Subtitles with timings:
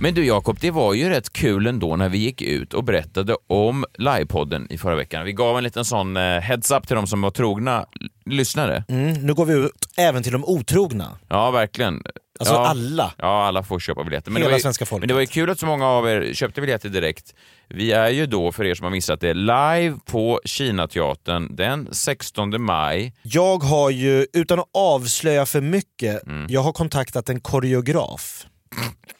[0.00, 3.36] Men du Jakob, det var ju rätt kul ändå när vi gick ut och berättade
[3.46, 5.24] om livepodden i förra veckan.
[5.24, 7.86] Vi gav en liten sån eh, heads-up till de som var trogna
[8.26, 8.84] lyssnare.
[8.88, 11.18] Mm, nu går vi ut även till de otrogna.
[11.28, 12.02] Ja, verkligen.
[12.38, 12.66] Alltså ja.
[12.66, 13.12] alla.
[13.18, 14.30] Ja, alla får köpa biljetter.
[14.30, 15.00] Hela det var ju, svenska folket.
[15.00, 17.34] Men det var ju kul att så många av er köpte biljetter direkt.
[17.68, 22.62] Vi är ju då, för er som har missat det, live på Kinateatern den 16
[22.62, 23.14] maj.
[23.22, 26.46] Jag har ju, utan att avslöja för mycket, Mm.
[26.48, 28.46] jag har kontaktat en koreograf.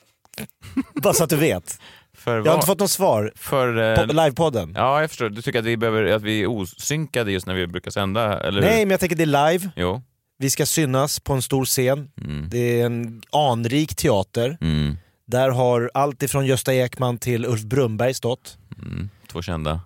[1.03, 1.79] Bara så att du vet.
[2.17, 3.97] För Jag har inte fått något svar För...
[3.97, 4.73] på Eh, livepodden.
[4.77, 5.29] ja, jag förstår.
[5.29, 8.61] Du tycker att vi, behöver, att vi är osynkade just när vi brukar sända, eller
[8.61, 9.71] Nej, men jag tänker det är live.
[9.77, 10.03] Jo.
[10.39, 12.11] Vi ska synas på en stor scen.
[12.25, 12.49] Mm.
[12.49, 14.59] Det är en anrik teater.
[14.61, 14.97] Mm.
[15.27, 18.59] Där har allt ifrån Gösta Ekman till Ulf Brumberg stått.
[18.83, 19.11] Mm.
[19.33, 19.81] Två kända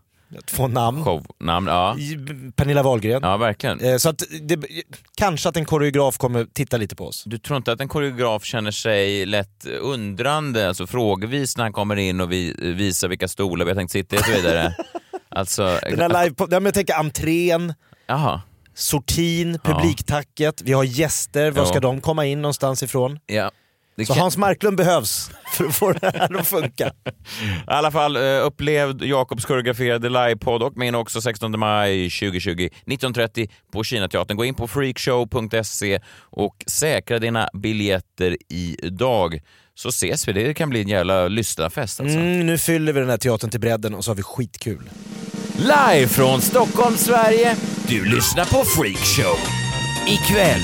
[0.46, 1.04] Två namn.
[1.04, 1.66] shownamn.
[1.66, 1.96] Ja.
[2.56, 3.20] Pernilla Wahlgren.
[3.22, 3.80] ja, verkligen.
[3.80, 4.60] Eh, Så att det,
[5.16, 7.22] kanske att en koreograf kommer titta lite på oss.
[7.26, 11.96] Du tror inte att en koreograf känner sig lätt undrande, alltså frågvis när han kommer
[11.96, 14.74] in och vi, visar vilka stolar vi har tänkt sitta i och så vidare?
[15.28, 17.74] alltså, Den där live, ja, men jag tänker entrén,
[18.06, 18.40] jaha.
[18.74, 21.66] sortin, publiktacket, vi har gäster, var Ja.
[21.66, 23.18] ska de komma in någonstans ifrån?
[23.26, 23.50] Ja.
[23.96, 26.86] Det Så kan- Hans Marklund behövs för att få det här att funka.
[26.86, 26.90] I
[27.66, 33.84] alla fall, eh, upplev Jakobs koreograferade livepodd och min också 16 maj 2020 19.30 på
[33.84, 34.36] Kinateatern.
[34.36, 39.40] Gå in på freakshow.se och säkra dina biljetter idag.
[39.74, 40.32] Så ses vi.
[40.32, 42.18] Det kan bli en jävla lyssnarfest alltså.
[42.18, 44.90] Mm, nu fyller vi den här teatern till bredden och så har vi skitkul.
[45.58, 47.56] Live från Stockholm, Sverige.
[47.88, 49.36] Du lyssnar på Freakshow.
[50.06, 50.62] Ikväll.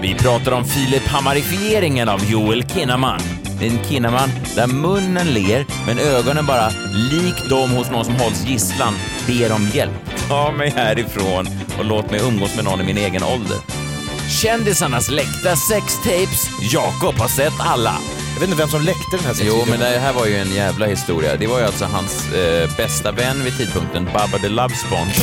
[0.00, 3.20] Vi pratar om Filip Hammarifieringen av Joel Kinnaman.
[3.62, 6.68] En Kinnaman där munnen ler men ögonen bara,
[7.10, 8.94] lik de hos någon som hålls gisslan,
[9.26, 9.92] ber om hjälp.
[10.28, 11.46] Ta mig härifrån
[11.78, 13.85] och låt mig umgås med någon i min egen ålder.
[14.28, 16.48] Kändisarnas läckta sextapes.
[16.72, 17.94] Jakob har sett alla.
[18.34, 19.68] Jag vet inte vem som läckte den här Jo, sexvideon.
[19.70, 21.36] men det här var ju en jävla historia.
[21.36, 25.14] Det var ju alltså hans eh, bästa vän vid tidpunkten, Baba the Love Sponge.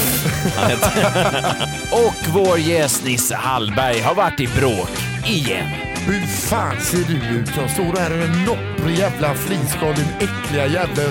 [1.91, 4.89] Och vår gäst Nisse Hallberg har varit i bråk
[5.25, 5.69] igen.
[6.05, 7.49] Hur fan ser du ut?
[7.57, 11.03] Jag står där med en nopprig jävla friskal, din äckliga jävla.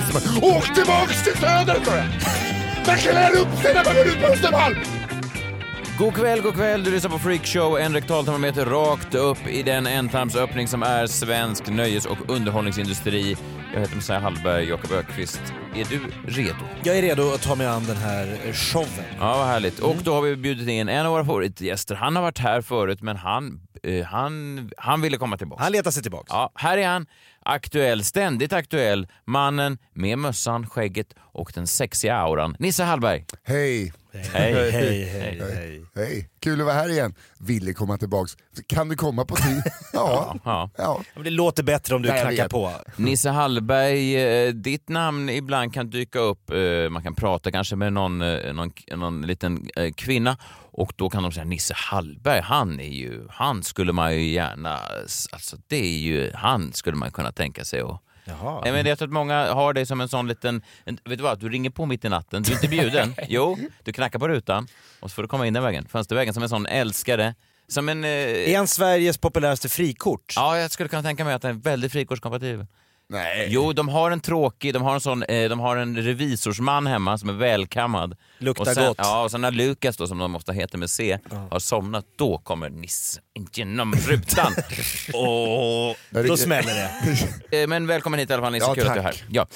[0.43, 2.07] Åk tillbaks till söder sa jag!
[2.87, 4.77] Man klär upp sig när man går ut på Östermalm!
[5.99, 6.85] God kväll, god kväll.
[6.85, 12.07] Du lyssnar på Freakshow, en rektaltermometer rakt upp i den ändtarmsöppning som är svensk nöjes
[12.07, 13.37] och underhållningsindustri.
[13.75, 15.41] Jag heter Messiah Hallberg, Jakob Ökvist.
[15.75, 16.65] Är du redo?
[16.85, 18.89] Jag är redo att ta mig an den här showen.
[19.19, 19.79] Ja, vad härligt.
[19.79, 21.95] Och då har vi bjudit in en av våra favoritgäster.
[21.95, 25.63] Han har varit här förut, men han, eh, han, han ville komma tillbaka.
[25.63, 26.31] Han letar sig tillbaks.
[26.31, 27.07] Ja, här är han.
[27.45, 29.07] Aktuell, ständigt aktuell.
[29.25, 32.57] Mannen med mössan, skägget och den sexiga auran.
[32.59, 33.25] Nisse Hallberg.
[33.45, 33.93] Hej!
[34.13, 34.23] Hej.
[34.33, 35.85] Hej, hej, hej.
[35.95, 36.29] Hej!
[36.41, 37.15] Kul att vara här igen.
[37.39, 38.37] Ville komma tillbaks.
[38.67, 39.63] Kan du komma på tid?
[39.93, 40.37] Ja.
[40.45, 40.71] Ja.
[40.79, 41.01] ja.
[41.25, 42.73] Det låter bättre om du knackar på.
[42.97, 46.51] Nisse Hallberg, eh, ditt namn ibland kan dyka upp.
[46.51, 50.37] eh, Man kan prata kanske med någon, eh, någon, någon liten kvinna
[50.75, 54.79] och då kan de säga Nisse Hallberg, han är ju, han skulle man ju gärna,
[55.33, 58.61] alltså det är ju, han skulle man kunna tänka sig att Jaha.
[58.65, 60.63] Nej, men jag tror att många har dig som en sån liten...
[60.85, 61.41] En, vet du vad?
[61.41, 63.15] Du ringer på mitt i natten, du är inte bjuden.
[63.29, 64.67] jo, du knackar på rutan
[65.01, 67.35] och så får du komma in den vägen, fönstervägen, som en sån älskare.
[67.69, 68.05] Som en...
[68.05, 68.11] Eh,
[68.51, 70.33] Är han Sveriges populäraste frikort?
[70.37, 72.67] ja, jag skulle kunna tänka mig att den är väldigt frikortskompatibel.
[73.09, 73.47] Nej.
[73.51, 77.19] Jo, de har en tråkig, de har en sån, eh, de har en revisorsman hemma
[77.19, 78.17] som är välkammad.
[78.39, 78.97] Luktar och sen, gott.
[79.01, 81.19] Ja, och sen när Lukas då, som de ofta heter med C,
[81.51, 83.21] har somnat, då kommer Nisse
[83.53, 84.53] genom rutan.
[85.15, 85.97] och,
[86.27, 86.75] Då smäller
[87.51, 87.63] det.
[87.63, 89.13] eh, men välkommen hit i alla fall Nisse, Ja, kul att du är här.
[89.13, 89.25] tack.
[89.31, 89.47] Ja.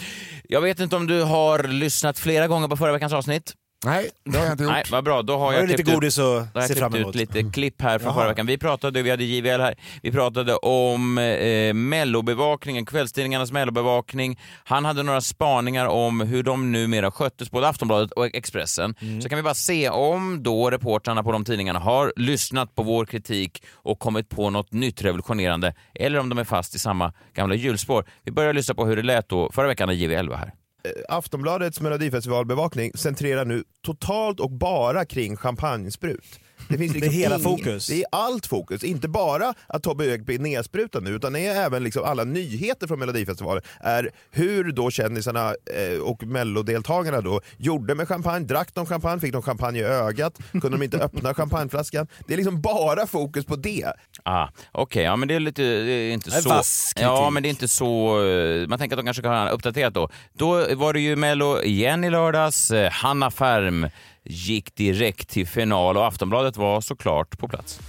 [0.48, 3.54] Jag vet inte om du har lyssnat flera gånger på förra veckans avsnitt?
[3.84, 4.72] Nej, det har jag inte gjort.
[4.72, 5.22] Nej, vad bra.
[5.22, 7.08] Då har jag du lite klippt ut- godis att då har jag se fram emot?
[7.08, 8.14] ut lite klipp här från Jaha.
[8.14, 8.46] förra veckan.
[8.46, 14.40] Vi pratade, vi hade JVL här, vi pratade om eh, mellobevakningen, kvällstidningarnas mellobevakning.
[14.64, 18.94] Han hade några spaningar om hur de numera sköttes, både Aftonbladet och Expressen.
[19.00, 19.22] Mm.
[19.22, 23.04] Så kan vi bara se om då reportrarna på de tidningarna har lyssnat på vår
[23.06, 27.54] kritik och kommit på något nytt revolutionerande, eller om de är fast i samma gamla
[27.54, 28.04] hjulspår.
[28.24, 30.52] Vi börjar lyssna på hur det lät då förra veckan när JVL var här.
[30.86, 36.40] Eh, Aftonbladets melodifestivalbevakning centrerar nu totalt och bara kring champagnesprut.
[36.68, 37.86] Det, finns liksom Det är hela ing- fokus.
[37.86, 38.84] Det är allt fokus.
[38.84, 42.86] Inte bara att Tobbe Ek blir nedsprutad nu, utan det är även liksom alla nyheter
[42.86, 43.62] från Melodifestivalen.
[43.80, 48.46] Är hur då kändisarna eh, och mellodeltagarna då gjorde med champagne.
[48.46, 49.20] Drack de champagne?
[49.20, 50.38] Fick de champagne i ögat?
[50.52, 52.06] Kunde de inte öppna champagneflaskan?
[52.26, 53.92] Det är liksom bara fokus på det.
[54.22, 56.48] Ah, Okej, ja men det är lite, det är inte Det är så...
[56.48, 57.06] vass kritik.
[57.08, 58.22] Ja, men det är inte så...
[58.26, 60.08] eh, Man tänker att de kanske kan ha uppdaterat då.
[60.32, 62.70] Då var det ju Mello igen i lördags.
[62.70, 63.86] Eh, Hanna Färm
[64.26, 67.80] gick direkt till final och Aftonbladet var såklart på plats.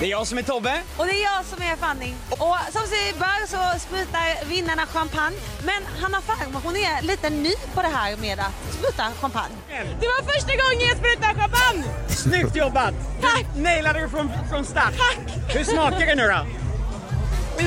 [0.00, 0.80] Det är jag som är Tobbe.
[0.96, 2.12] Och det är jag som är Fanny.
[2.30, 5.36] Och som sig bör så sprutar vinnarna champagne.
[5.64, 9.54] Men Hanna Färm, hon är lite ny på det här med att spruta champagne.
[10.00, 11.84] Det var första gången jag sprutade champagne!
[12.08, 12.94] Snyggt jobbat!
[13.20, 13.46] Tack!
[13.56, 14.92] Nailade du från, från start.
[14.96, 15.54] Tack!
[15.54, 16.46] Hur smakar det nu då?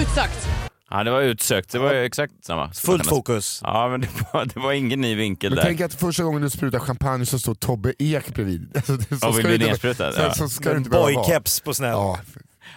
[0.02, 0.48] Utsökt.
[0.96, 1.72] Ja, det var utsökt.
[1.72, 2.72] Det var ju exakt samma.
[2.74, 3.60] Fullt fokus.
[3.64, 5.64] Ja, men det var, det var ingen ny vinkel Men där.
[5.64, 8.72] tänk att första gången du sprutar champagne så står Tobbe Ek bredvid.
[8.76, 10.34] Alltså, det- så Och vill bli det inte- nedsprutad, Så, ja.
[10.34, 10.90] så.
[10.90, 11.92] Boykeps på sned.
[11.92, 12.20] Ja.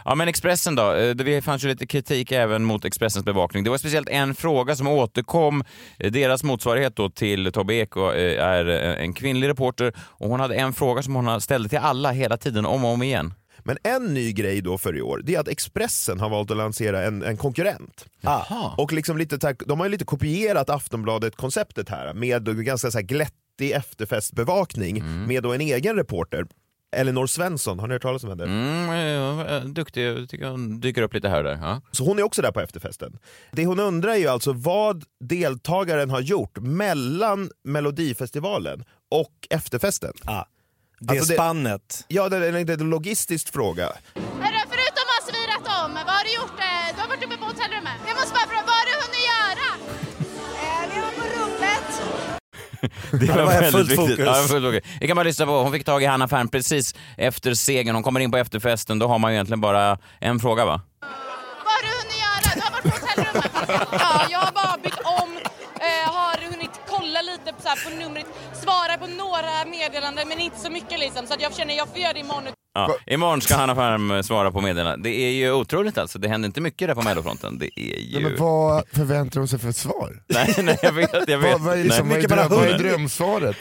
[0.04, 0.92] Ja, men Expressen då?
[0.92, 3.64] Eh, Det fanns ju lite kritik även mot Expressens bevakning.
[3.64, 5.64] Det var speciellt en fråga som återkom.
[5.98, 8.64] Eh, Deras motsvarighet då till Tobbe Ek och, eh, är
[8.96, 12.66] en kvinnlig reporter och hon hade en fråga som hon ställde till alla hela tiden,
[12.66, 13.34] om och om igen.
[13.66, 16.56] Men en ny grej då för i år, det är att Expressen har valt att
[16.56, 18.06] lansera en, en konkurrent.
[18.24, 18.74] Aha.
[18.78, 23.70] Och liksom lite, de har ju lite kopierat Aftonbladet-konceptet här med ganska så här glättig
[23.72, 26.46] efterfestbevakning med då en egen reporter.
[26.96, 28.44] Elinor Svensson, har ni hört talas om henne?
[28.44, 31.58] Mm, eh, duktig, jag tycker hon dyker upp lite här och där.
[31.62, 31.80] Ja.
[31.90, 33.18] Så hon är också där på efterfesten.
[33.52, 40.12] Det hon undrar är ju alltså vad deltagaren har gjort mellan Melodifestivalen och efterfesten.
[40.24, 40.44] Ah.
[41.00, 42.04] Det Alltså det- spannet.
[42.08, 43.92] Ja, det är en, det är en logistisk fråga.
[44.14, 46.58] Förutom att ha svirat om, vad har du gjort?
[46.60, 47.92] eh, Du har varit uppe på hotellrummet.
[48.06, 49.68] Jag måste bara fråga, vad har du hunnit göra?
[50.94, 52.02] vi var på rummet.
[53.26, 53.96] Det var väldigt fullt viktigt.
[54.10, 54.18] fokus.
[54.26, 54.82] Ja, fullt fokus.
[55.00, 57.94] Vi kan bara lyssna på, hon fick tag i Hanna Färm precis efter segern.
[57.94, 60.80] Hon kommer in på efterfesten, då har man ju egentligen bara en fråga va?
[61.00, 62.54] Vad har du hunnit göra?
[62.54, 63.50] Du har varit på hotellrummet.
[63.92, 64.65] Ja, jag har bara
[67.76, 68.26] här på numret,
[68.62, 71.26] svara på några meddelanden men inte så mycket liksom.
[71.26, 72.52] Så att jag känner jag får göra det imorgon.
[72.74, 72.96] Ja.
[73.06, 75.04] Imorgon ska Hanna Färm eh, svara på meddelandet.
[75.04, 77.58] Det är ju otroligt alltså, det händer inte mycket där på mellofronten.
[77.58, 78.12] Det är ju...
[78.12, 80.22] Nej, men vad förväntar hon sig för ett svar?
[80.26, 81.52] Nej, nej, jag vet, jag vet.
[81.52, 82.26] Vad, vad, är, liksom, nej.
[82.28, 83.56] vad, är dröm, vad är drömsvaret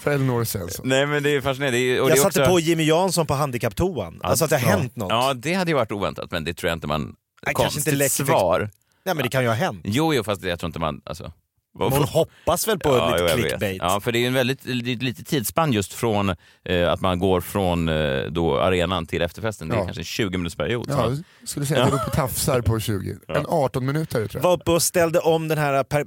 [0.00, 0.88] för Elinor Svensson?
[0.88, 1.78] nej, men det är fascinerande.
[1.78, 2.52] Det är, och Jag det är satte också...
[2.52, 4.20] på Jimmy Jansson på handikapptoan.
[4.22, 4.76] Alltså att det har ja.
[4.76, 5.10] hänt något.
[5.10, 7.02] Ja, det hade ju varit oväntat, men det tror jag inte man...
[7.02, 7.14] Nej,
[7.44, 8.70] kanske Konstigt inte läcker- svar.
[9.04, 9.80] Nej men det kan ju ha hänt.
[9.84, 11.00] Jo, jo, fast jag tror inte man...
[11.04, 11.32] Alltså,
[11.74, 13.76] vad- Hon hoppas väl på Ja, lite jo, clickbait.
[13.82, 16.34] Ja, för det är ju en väldigt lite, lite tidsspann just från
[16.64, 19.68] eh, att man går från eh, då arenan till efterfesten.
[19.68, 19.84] Det är Ja.
[19.84, 20.86] kanske en 20 minuters period.
[20.88, 21.10] Ja,
[21.40, 23.16] jag skulle säga att är uppe och tafsar på 20.
[23.28, 24.40] En 18 minuter tror jag.
[24.42, 26.04] Var uppe och ställde om den här par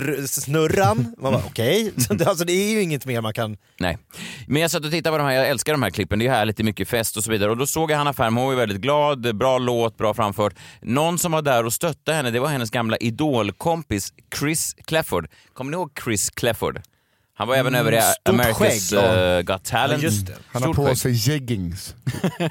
[0.00, 1.14] parkeringssnurran.
[1.18, 3.56] Man bara okej, Så det- alltså det är ju inget mer man kan...
[3.78, 3.98] Nej.
[4.46, 6.30] Men jag satt och tittade på de här, jag älskar de här klippen, det är
[6.30, 7.50] härligt, det är mycket fest och så vidare.
[7.50, 10.54] Och då såg jag Hanna Färm, hon var väldigt glad, bra låt, bra framfört.
[10.82, 15.28] Någon som var där och stöttade henne, det var hennes gamla idolkompis Chris Clefford.
[15.54, 16.80] Kommer ni ihåg Chris Clefford?
[17.34, 20.02] Han var även över i America's eh, Got Talent.
[20.02, 20.34] Ja, just det.
[20.52, 20.96] Han har på skägg.
[20.98, 21.94] sig jeggings.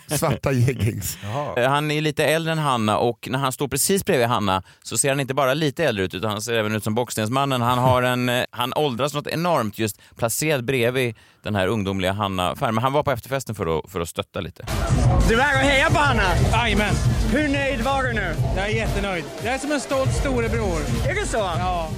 [0.07, 1.17] Svarta jeggings.
[1.57, 4.97] Eh, Han är lite äldre än Hanna och när han står precis bredvid Hanna så
[4.97, 7.61] ser han inte bara lite äldre ut utan han ser även ut som Bockstensmannen.
[7.61, 12.55] Han, har en, eh, han åldras något enormt just placerad bredvid den här ungdomliga Hanna
[12.55, 12.75] Färm.
[12.75, 14.65] Men han var på efterfesten för att, för att stötta lite.
[15.29, 16.35] Du är här och hejar på Hanna.
[16.51, 16.95] Jajamän,
[17.31, 18.35] Hur nöjd var du nu?
[18.55, 19.23] jag är jättenöjd.
[19.43, 20.79] Jag är som en stolt storebror.
[21.07, 21.37] Är det så?
[21.37, 21.89] Ja.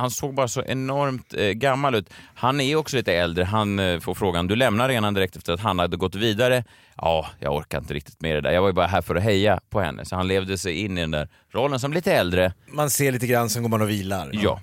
[0.00, 2.10] Han såg bara så enormt eh, gammal ut.
[2.34, 3.44] Han är också lite äldre.
[3.44, 6.64] Han eh, får frågan, du lämnar arenan direkt efter att Hanna hade gått vidare.
[6.96, 8.50] Ja, jag orkar inte riktigt med det där.
[8.52, 10.04] Jag var ju bara här för att heja på henne.
[10.04, 12.52] Så han levde sig in i den där rollen som lite äldre.
[12.72, 14.30] Man ser lite grann, sen går man och vilar.
[14.32, 14.60] Ja.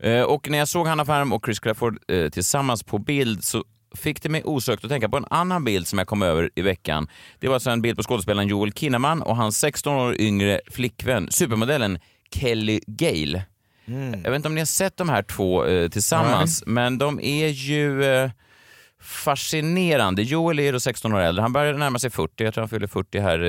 [0.00, 3.64] Eh, Och när jag såg Hanna Färm och Chris Clefford eh, tillsammans på bild så
[3.96, 6.62] fick det mig osökt att tänka på en annan bild som jag kom över i
[6.62, 7.08] veckan.
[7.38, 11.28] Det var alltså en bild på skådespelaren Joel Kinnaman och hans 16 år yngre flickvän,
[11.30, 11.98] supermodellen
[12.34, 13.42] Kelly Gale.
[14.24, 17.48] Jag vet inte om ni har sett de här två eh, tillsammans, men de är
[17.48, 18.30] ju eh,
[19.00, 20.22] fascinerande.
[20.22, 22.86] Joel är då 16 år äldre, han börjar närma sig 40, jag tror han fyller
[22.86, 23.48] 40 här eh,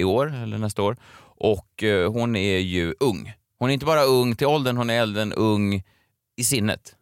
[0.00, 0.96] i år, eller nästa år.
[1.40, 3.32] Och eh, hon är ju ung.
[3.58, 5.82] Hon är inte bara ung till åldern, hon är äldre än ung
[6.36, 6.94] i sinnet.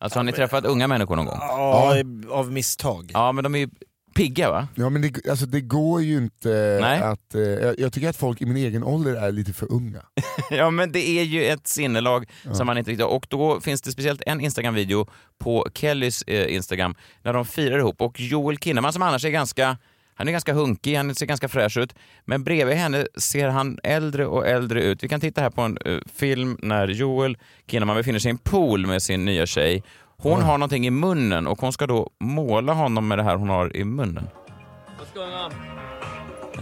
[0.00, 1.38] Alltså har ni träffat unga människor någon gång?
[1.40, 1.94] Ja,
[2.30, 3.10] av misstag.
[3.14, 3.68] Ja, men de är ju
[4.14, 4.68] pigga va?
[4.74, 7.00] Ja men det, alltså, det går ju inte Nej.
[7.00, 7.34] att...
[7.34, 7.40] Eh,
[7.78, 10.02] jag, tycker att folk i min egen ålder är lite för unga.
[10.50, 13.92] Ja, men det är ju ett sinnelag som man inte riktigt Och då finns det
[13.92, 15.06] speciellt en Instagram-video
[15.38, 18.00] på Kellys eh, Instagram när de firar ihop.
[18.00, 19.76] Och Joel Kinnaman som annars är ganska
[20.20, 21.94] han är ganska hunkig, han ser ganska fräsch ut.
[22.24, 25.04] Men bredvid henne ser han äldre och äldre ut.
[25.04, 28.38] Vi kan titta här på en eh, film när Joel Kinnaman befinner sig i en
[28.38, 29.82] pool med sin nya tjej.
[30.22, 33.48] Hon har någonting i munnen och hon ska då måla honom med det här hon
[33.48, 34.28] har i munnen.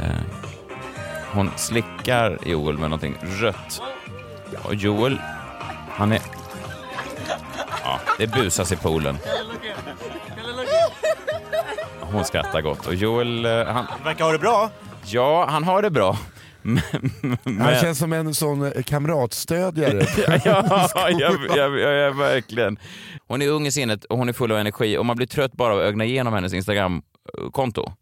[0.00, 0.06] Eh,
[1.32, 3.82] hon slickar Joel med någonting rött.
[4.62, 5.20] Och Joel,
[5.90, 6.20] han är...
[7.84, 9.18] Ja, det busas i poolen.
[12.00, 13.86] Hon skrattar gott och Joel, eh, han...
[14.04, 14.70] Verkar ha det bra.
[15.04, 16.16] Ja, han har det bra.
[17.44, 20.06] Men, Han känns som en sån eh, kamratstödjare.
[20.26, 22.78] ja, ja, ja, ja, ja, verkligen.
[23.26, 25.52] Hon är ung i sinnet och hon är full av energi och man blir trött
[25.52, 27.92] bara av att ögna igenom hennes Instagram-konto.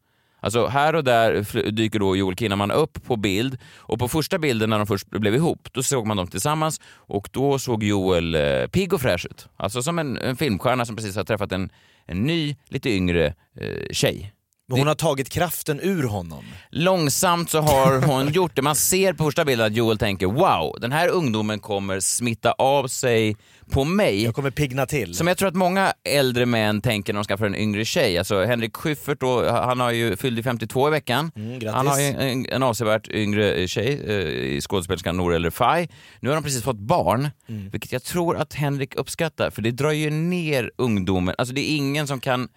[0.41, 4.71] Alltså här och där dyker då Joel Kinnaman upp på bild och på första bilden
[4.71, 8.67] när de först blev ihop, då såg man dem tillsammans och då såg Joel eh,
[8.67, 9.49] pigg och fräsch ut.
[9.57, 11.71] Alltså som en, en filmstjärna som precis har träffat en,
[12.07, 14.33] en ny, lite yngre eh, tjej.
[14.69, 16.45] Men hon har tagit kraften ur honom.
[16.71, 18.63] Långsamt så har hon gjort det.
[18.63, 22.89] Man ser på första bilden att Joel tänker wow, den här ungdomen kommer smitta av
[22.89, 23.37] sig
[23.71, 24.25] på mig.
[24.25, 25.15] Jag kommer pigna till.
[25.15, 28.19] Som jag tror att många äldre män tänker när de skaffar en yngre tjej.
[28.19, 31.31] Alltså Henrik Schyffert då, han har ju fyllt 52 i veckan.
[31.37, 34.15] Mm, han har ju en, en avsevärt yngre tjej eh,
[34.57, 35.89] i skådespelerskan Nour El Refai.
[36.21, 37.71] Nu har de precis fått barn, Mm.
[37.71, 41.35] vilket jag tror att Henrik uppskattar för det drar ju ner ungdomen.
[41.39, 42.49] Alltså det är ingen som kan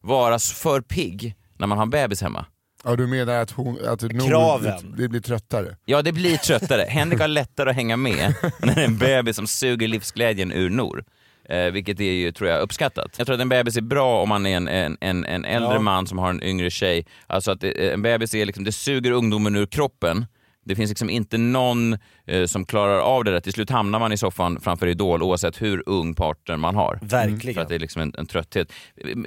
[0.00, 2.46] vara för pigg när man har en bebis hemma.
[2.84, 4.92] Ja, du menar att, hon, att Kraven.
[4.96, 5.76] Det, det blir tröttare?
[5.84, 6.86] Ja, det blir tröttare.
[6.88, 10.70] Henrik har lättare att hänga med när det är en bebis som suger livsglädjen ur
[10.70, 11.04] Nor.
[11.48, 13.14] Eh, vilket är ju, tror jag, uppskattat.
[13.18, 15.74] Jag tror att en bebis är bra om man är en, en, en, en äldre
[15.74, 15.78] Ja.
[15.80, 17.06] man som har en yngre tjej.
[17.26, 20.26] Alltså att det, en bebis är liksom, det suger ungdomen ur kroppen.
[20.66, 23.40] Det finns liksom inte någon eh, som klarar av det där.
[23.40, 26.98] Till slut hamnar man i soffan framför Idol oavsett hur ung partner man har.
[27.02, 27.54] Verkligen.
[27.54, 28.72] För att det är liksom en, en trötthet.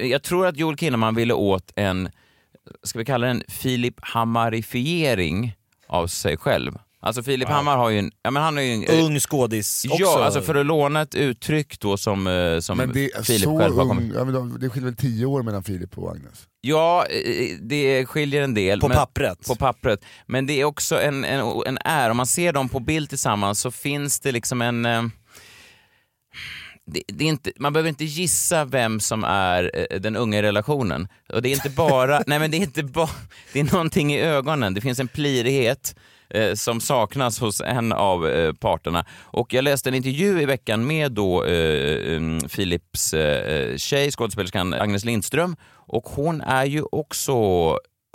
[0.00, 2.08] Jag tror att Joel Kinnaman ville åt en,
[2.82, 5.56] ska vi kalla det en Filip Hammarifiering
[5.86, 6.78] av sig själv.
[7.02, 8.10] Alltså Filip Hammar har ju en...
[8.22, 10.02] Ja, men han är ju en Ung skådis också.
[10.02, 13.42] Ja, alltså för att låna ett uttryck då som, eh, som Men det är Filip
[13.42, 15.98] så själv har ung, kommit ja, men de- det skiljer väl tio år mellan Filip
[15.98, 16.46] och Agnes?
[16.60, 18.80] Ja, eh, det skiljer en del.
[18.80, 19.46] På men, pappret.
[19.46, 20.04] På pappret.
[20.26, 22.10] Men det är också en, en, en är.
[22.10, 24.86] Om man ser dem på bild tillsammans så finns det liksom en...
[24.86, 25.02] eh,
[26.86, 30.42] Det, det är inte, man behöver inte gissa vem som är eh, den unga i
[30.42, 31.08] relationen.
[31.32, 32.22] Och det är inte bara...
[32.26, 33.10] nej men det är inte bara...
[33.52, 34.74] Det är någonting i ögonen.
[34.74, 35.94] Det finns en plirighet
[36.30, 39.04] eh, som saknas hos en av eh, parterna.
[39.22, 44.74] Och jag läste en intervju i veckan med då eh, um, Philips eh, tjej, skådespelerskan
[44.74, 45.56] Agnes Lindström.
[45.72, 47.32] Och hon är ju också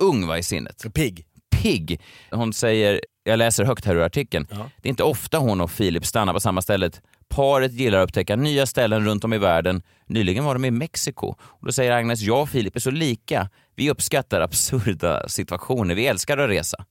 [0.02, 0.86] ung va, i sinnet.
[0.94, 1.26] Pigg.
[1.62, 2.02] Pigg.
[2.32, 4.70] Hon säger, jag läser högt här ur artikeln, Ja.
[4.82, 7.02] det är inte ofta hon och Filip stannar på samma stället.
[7.30, 9.82] Paret gillar att upptäcka nya ställen runt om i världen.
[10.08, 11.28] Nyligen var de i Mexiko.
[11.40, 13.50] Och då säger Agnes, jag och Filip är så lika.
[13.76, 15.96] Vi uppskattar absurda situationer.
[15.96, 16.86] Vi älskar att resa.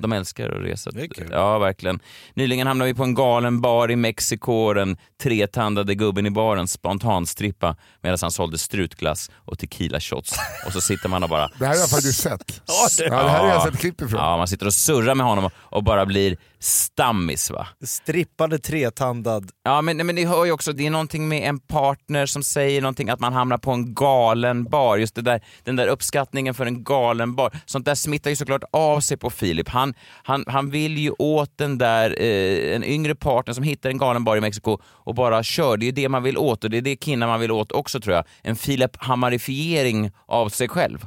[0.00, 0.90] De älskar att resa.
[1.30, 2.00] Ja, verkligen.
[2.34, 6.68] Nyligen hamnade vi på en galen bar i Mexiko och den tretandade gubben i baren
[6.68, 10.32] spontanstrippa medan han sålde strutglass och tequila shots.
[10.66, 11.48] Och så sitter man och bara...
[11.58, 12.62] Det här har jag faktiskt sett.
[12.66, 14.20] Ja, det här har jag sett klipp ifrån.
[14.20, 17.66] Ja, man sitter och surrar med honom och bara blir stammis va.
[17.84, 19.50] Strippade tretandad.
[19.64, 22.82] Ja men, men det hör ju också, det är någonting med en partner som säger
[22.82, 24.96] någonting, att man hamnar på en galen bar.
[24.96, 27.56] Just det där, den där uppskattningen för en galen bar.
[27.66, 29.68] Sånt där smittar ju såklart av sig på Filip.
[29.68, 33.98] Han, han, han vill ju åt den där, eh, en yngre partner som hittar en
[33.98, 35.76] galen bar i Mexiko och bara kör.
[35.76, 38.00] Det är det man vill åt och det är det Kinna man vill åt också
[38.00, 38.24] tror jag.
[38.42, 41.06] En Filip Hammarifiering av sig själv.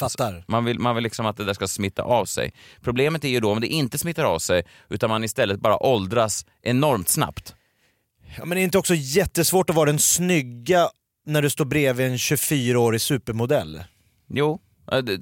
[0.00, 0.44] Fattar.
[0.48, 2.52] Man vill, man vill liksom att det där ska smitta av sig.
[2.80, 6.46] Problemet är ju då om det inte smittar av sig utan man istället bara åldras
[6.62, 7.54] enormt snabbt.
[8.36, 10.88] Ja, men det är inte också jättesvårt att vara den snygga
[11.26, 13.84] när du står bredvid en 24-årig supermodell?
[14.28, 14.60] Jo,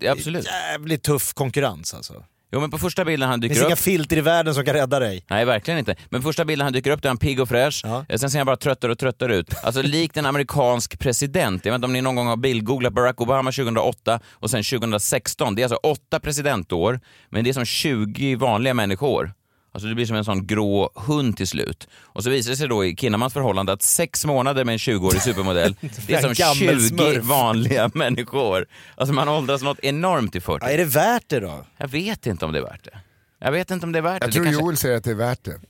[0.08, 0.47] absolut.
[0.47, 2.25] Jävligt tuff konkurrens alltså.
[2.52, 3.68] Jo men på första bilden han Det dyker finns upp...
[3.68, 5.24] inga filter i världen som kan rädda dig.
[5.30, 5.96] Nej, verkligen inte.
[6.10, 7.84] Men första bilden han dyker upp, där är han pigg och fräsch.
[8.08, 9.54] Eh, Sen ser han bara tröttare och tröttare ut.
[9.62, 11.64] Alltså likt en amerikansk president.
[11.64, 15.54] Jag vet inte om ni någon gång har bildgooglat Barack Obama 2008 och sen 2016.
[15.54, 17.00] Det är alltså åtta presidentår,
[17.30, 19.32] men det är som 20 vanliga människor.
[19.72, 21.88] Alltså det blir som en sån grå hund till slut.
[22.02, 25.22] Och så visar det sig då i Kinnamans förhållande att sex månader med en 20-årig
[25.22, 27.25] supermodell, det är som gammel 20 smurf.
[27.25, 28.66] vanliga människor.
[28.96, 30.64] Alltså man åldras något enormt i 40.
[30.66, 31.64] Ja, är det värt det då?
[31.76, 32.98] Jag vet inte om det är värt det.
[33.40, 34.32] Jag vet inte om det är värt Jag det.
[34.32, 34.64] tror det kanske...
[34.64, 35.60] Joel säger att det är värt det.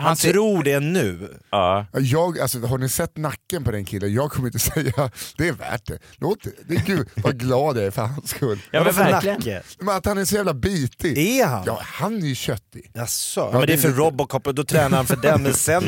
[0.00, 1.38] Han tror det nu.
[1.50, 1.86] Ja.
[1.92, 4.12] Jag, alltså, har ni sett nacken på den killen?
[4.14, 5.98] Jag kommer inte säga det är värt det.
[6.16, 6.50] Låt det.
[6.68, 8.60] det är gud vad glad jag är för hans skull.
[8.70, 9.62] Ja, men verkligen.
[9.78, 11.18] Men att han är så jävla bitig.
[11.18, 11.62] Är han?
[11.66, 12.90] Ja, han är ju köttig.
[12.94, 13.40] Jaså?
[13.52, 15.82] Ja, men det är för lite- Robocop och då tränar han för den, men sen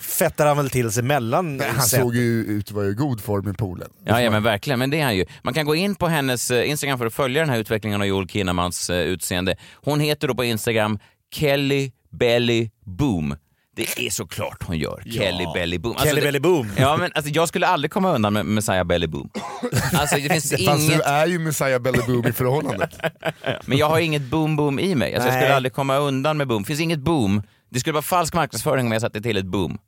[0.00, 2.00] fettar han väl till sig mellan Nej, han set.
[2.00, 3.88] såg ju ut att vara i god form i poolen.
[4.04, 5.26] Ja, ja men verkligen, men det är han ju.
[5.42, 8.06] Man kan gå in på hennes eh, Instagram för att följa den här utvecklingen av
[8.06, 9.56] Joel Kinnamans eh, utseende.
[9.74, 10.98] Hon heter då på Instagram
[11.34, 13.36] Kelly Belly Boom.
[13.76, 15.02] Det är såklart hon gör.
[15.04, 15.22] Ja.
[15.22, 15.96] Kelly Belly Boom.
[15.98, 16.70] Kelly det, Belly Boom.
[16.76, 19.30] Ja, men alltså, jag skulle aldrig komma undan med Messiah Belly Boom.
[19.92, 20.96] Alltså, det finns Fast inget...
[20.96, 22.90] du är ju Messiah Belly Boom i förhållandet.
[23.66, 25.14] Men jag har inget boom-boom i mig.
[25.14, 26.62] Alltså, jag skulle aldrig komma undan med boom.
[26.62, 27.42] Det finns inget boom.
[27.70, 29.78] Det skulle vara falsk marknadsföring om jag satte till ett boom.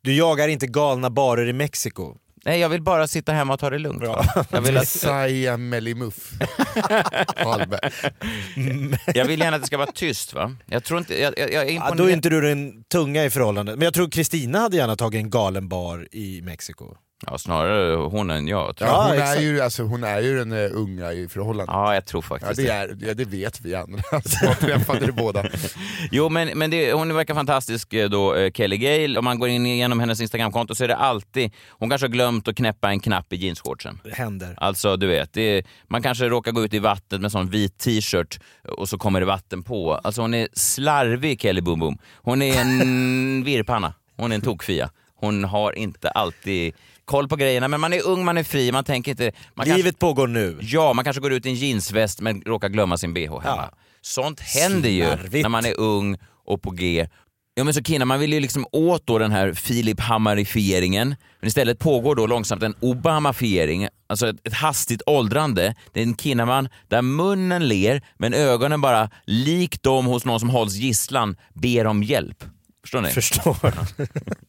[0.00, 2.16] Du jagar inte galna barer i Mexiko.
[2.44, 4.02] Nej, jag vill bara sitta hemma och ta det lugnt.
[4.02, 4.46] va?
[4.50, 5.58] Jag vill, att, Messiah.
[7.36, 7.90] Hallberg.
[9.14, 10.34] jag vill gärna att det ska vara tyst.
[10.34, 10.56] va?
[10.66, 11.20] Jag tror inte...
[11.20, 13.78] Jag, jag, jag är Ja, då är inte du den tunga i förhållandet.
[13.78, 16.96] Men jag tror Kristina hade gärna tagit en galen bar i Mexiko.
[17.26, 18.76] Ja, snarare hon än jag.
[18.76, 18.98] Tror jag.
[18.98, 21.74] Ja, hon, är ju, alltså, hon är ju den eh, unga i förhållandet.
[21.74, 25.02] Ja, jag tror Ja, faktiskt det, är, ja, det vet vi andra som har träffat
[25.02, 25.44] er båda.
[26.10, 29.18] Jo, men, men det, hon verkar fantastisk eh, då, eh, Kelly Gale.
[29.18, 31.52] Om man går in igenom hennes Instagramkonto så är det alltid...
[31.68, 34.00] Hon kanske har glömt att knäppa en knapp i jeansshortsen.
[34.04, 34.54] Det händer.
[34.56, 38.40] Alltså, du vet, det man kanske råkar gå ut i vattnet med sån vit t-shirt
[38.68, 39.94] och så kommer det vatten på.
[39.94, 41.98] Alltså hon är slarvig, Kelly Boom Boom.
[42.14, 43.94] Hon är en virrpanna.
[44.16, 44.90] Hon är en tokfia.
[45.14, 46.74] Hon har inte alltid
[47.04, 49.32] koll på grejerna, men man är ung, man är fri, man tänker inte...
[49.54, 50.58] Man Livet kanske, pågår nu.
[50.60, 53.42] ja, man kanske går ut i en jeansväst men råkar glömma sin bh hemma.
[53.44, 53.70] Ja.
[54.00, 55.42] Sånt händer ju Slarvigt.
[55.42, 57.08] när man är ung och på G.
[57.54, 61.48] Ja men så Kina, man vill ju liksom åt då den här Filip Hammarifieringen, men
[61.48, 65.74] istället pågår då långsamt en Obamafiering, alltså ett, ett hastigt åldrande.
[65.92, 70.50] Det är en Kinnaman där munnen ler, men ögonen bara, likt de hos någon som
[70.50, 72.44] hålls gisslan, ber om hjälp.
[72.82, 73.10] Förstår ni?
[73.10, 73.72] Förstår.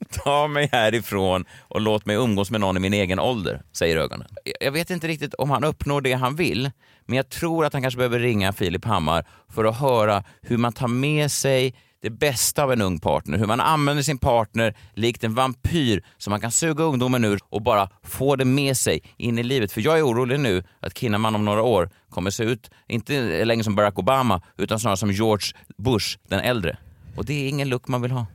[0.24, 4.28] Ta mig härifrån och låt mig umgås med någon i min egen ålder, säger ögonen.
[4.60, 6.72] Jag vet inte riktigt om han uppnår det han vill,
[7.06, 10.74] men jag tror att han kanske behöver ringa Filip Hammar för att höra hur man
[10.74, 15.24] tar med sig det bästa av en ung partner, hur man använder sin partner likt
[15.24, 19.40] en vampyr som man kan suga ungdomen ur och bara få det med sig in
[19.40, 19.72] i livet.
[19.72, 23.64] För jag är orolig nu att Kinnaman om några år kommer se ut, inte längre
[23.64, 25.48] som Barack Obama, utan snarare som George
[25.78, 26.78] Bush den äldre.
[27.16, 28.26] Och det är ingen look man vill ha.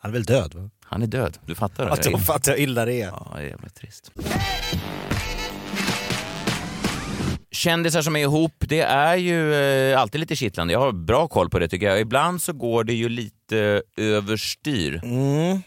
[0.00, 0.54] Han är väl död?
[0.54, 0.70] Va?
[0.84, 1.86] Han är död, du fattar?
[1.86, 3.06] Att de fattar hur illa det är.
[3.06, 4.10] Ja, det är jävligt trist.
[7.50, 10.72] Kändisar som är ihop, det är ju eh, alltid lite kittlande.
[10.72, 12.00] Jag har bra koll på det tycker jag.
[12.00, 15.00] Ibland så går det ju lite överstyr.
[15.04, 15.62] Mm.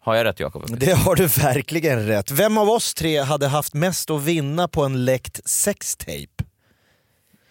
[0.00, 0.78] Har jag rätt Jakob?
[0.78, 2.30] Det har du verkligen rätt.
[2.30, 6.44] Vem av oss tre hade haft mest att vinna på en läckt sextape?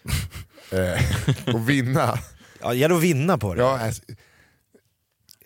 [0.72, 2.18] Eh, och vinna.
[2.62, 3.62] Ja, det gäller att vinna på det.
[3.62, 4.02] Ja, alltså,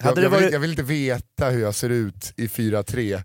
[0.03, 3.23] jag, jag, vill, jag vill inte veta hur jag ser ut i 4-3.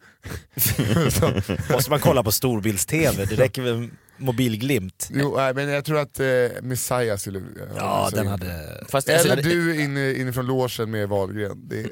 [1.11, 3.25] Så- Måste man kolla på storbilds-tv?
[3.25, 5.09] Det räcker med en mobilglimt.
[5.13, 6.25] jo, nej, men jag tror att eh,
[6.61, 7.41] Messiah skulle...
[7.77, 8.83] Ja, den hade...
[8.89, 11.67] Fast, Eller alltså, du inne, inifrån logen med Wahlgren.
[11.69, 11.87] Det,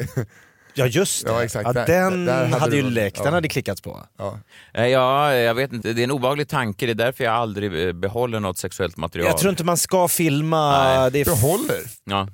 [0.74, 1.32] Ja just det.
[1.32, 1.66] Ja, exakt.
[1.66, 3.32] Ja, Där- den där hade hade ju du- läckt, den ja.
[3.32, 4.04] hade klickats på.
[4.18, 4.40] ja.
[4.74, 5.94] eh, Ja, jag vet inte.
[5.94, 6.86] Det är en obehaglig tanke.
[6.86, 9.28] Det är därför jag aldrig eh, behåller något sexuellt material.
[9.30, 10.84] Jag tror inte man ska filma...
[10.84, 11.12] Nej.
[11.12, 11.82] Det är Behåller?
[12.04, 12.28] Ja.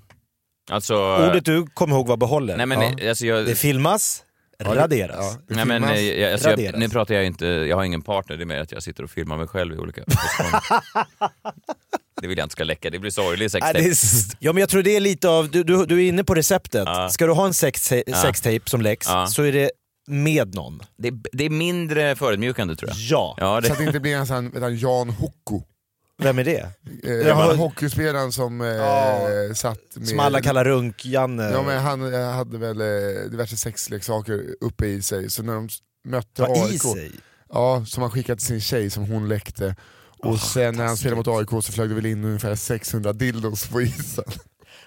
[0.72, 0.96] Alltså...
[1.30, 2.58] Ordet du kommer ihåg var behåller.
[2.58, 3.10] Nej, men, ja.
[3.10, 3.46] alltså, jag...
[3.46, 4.24] Det filmas,
[4.58, 5.18] Ja, det- raderas.
[5.20, 5.98] ja, det Nej, men, filmas.
[5.98, 6.80] eh, jag, alltså, jag, raderas.
[6.80, 9.10] nu pratar jag inte, jag har ingen partner, det är mer att jag sitter och
[9.12, 10.04] filmar mig själv i olika.
[12.22, 13.94] Det vill jag inte ska läcka, det blir sorglig sextape.
[14.40, 16.84] ja men jag tror det är lite av, du, du, du är inne på receptet.
[16.86, 17.10] Ja.
[17.10, 17.84] Ska du ha en sex,
[18.22, 19.28] sextape som läcks Ja.
[19.28, 19.72] så är det
[20.08, 20.80] med någon.
[20.98, 22.98] Det, är- det är mindre förödmjukande tror jag.
[23.00, 23.36] Ja.
[23.40, 25.62] Ja, Så det, att det inte blir en sån Jan Hocko.
[26.18, 26.70] Vem är det?
[27.04, 27.54] Eh, Jaha.
[27.56, 29.28] Hockeyspelaren som eh, Ja.
[29.56, 30.08] satt med...
[30.08, 31.52] Som alla kallar Runk-Janne.
[31.52, 35.70] Ja men han eh, hade väl eh, diverse sexleksaker uppe i sig, så när de
[36.08, 37.12] mötte AIK, sig?
[37.50, 39.76] ja, som han skickade till sin tjej som hon läckte.
[40.20, 43.68] Och sen när han spelade mot AIK så flög det väl in ungefär 600 dildos
[43.68, 44.24] på isen.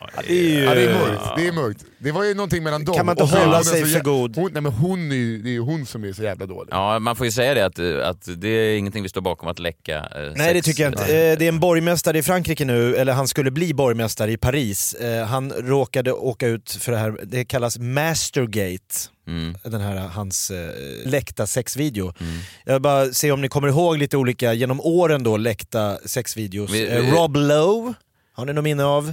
[0.00, 0.64] Ja, det är ju...
[0.64, 1.22] Ja, det är mörkt.
[1.36, 1.84] Det är mörkt.
[1.98, 2.94] Det var ju någonting mellan dem.
[2.94, 4.36] Kan man inte och hålla sig för jä- god?
[4.36, 6.68] Hon, nej, men hon är ju, det är ju hon som är så jävla dålig.
[6.72, 9.48] ja, man får ju säga det att, eh, att det är ingenting vi står bakom
[9.48, 10.52] att läcka eh, Nej sex.
[10.54, 11.02] det tycker jag inte.
[11.02, 14.94] Eh, Det är en borgmästare i Frankrike nu, eller han skulle bli borgmästare i Paris.
[14.94, 18.94] Eh, Han råkade åka ut för det här, det kallas Mastergate.
[19.28, 19.54] Mm.
[19.64, 20.70] Den här hans eh,
[21.04, 22.12] läckta sexvideo.
[22.64, 26.70] Jag bara se om ni kommer ihåg lite olika genom åren då läckta sexvideos.
[26.70, 27.94] Vi- Eh, vi- Rob Lowe,
[28.32, 29.12] har ni något minne av?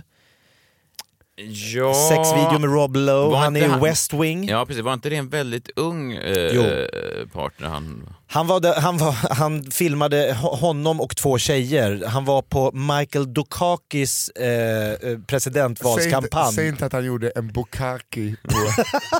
[1.47, 1.93] Ja...
[2.09, 4.47] Sexvideo med Rob Lowe, Var han är i West Wing.
[4.49, 8.09] Ja precis, var inte det en väldigt ung eh, partner han...
[8.27, 12.03] Han, var där, han, var, han filmade ho- honom och två tjejer.
[12.07, 14.47] Han var på Michael Dukakis eh,
[14.91, 16.53] eh, Säg inte, presidentvalskampanj.
[16.53, 18.55] säg inte att han gjorde en bukaki på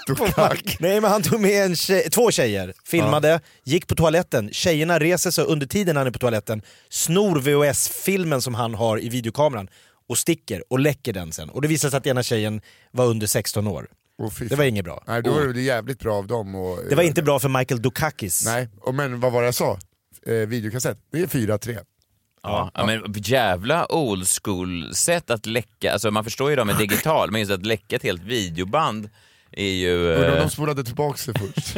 [0.13, 0.77] Dukaki.
[0.79, 4.49] Nej men han tog med en tjej, två tjejer, filmade, gick på toaletten.
[4.51, 9.09] Tjejerna reser sig under tiden han är på toaletten, snor VHS-filmen som han har i
[9.09, 9.67] videokameran
[10.13, 11.49] och sticker och läcker den sen.
[11.49, 13.87] Och det visar sig att ena tjejen var under 16 år.
[14.31, 15.03] Fy Det var inget bra.
[15.07, 16.55] Nej, då var det jävligt bra av dem.
[16.55, 18.45] Och, Det var inte bra för Michael Dukakis.
[18.45, 19.79] Nej, och men vad var det jag sa?
[20.25, 21.79] Eh, videokassett, det är 4-3.
[22.43, 26.77] Ja, ja, men jävla old school sätt att läcka, alltså man förstår ju det med
[26.77, 29.09] digital, men just att läcka ett helt videoband
[29.51, 30.13] är ju...
[30.13, 31.77] Eh, de spolade tillbaka sig först.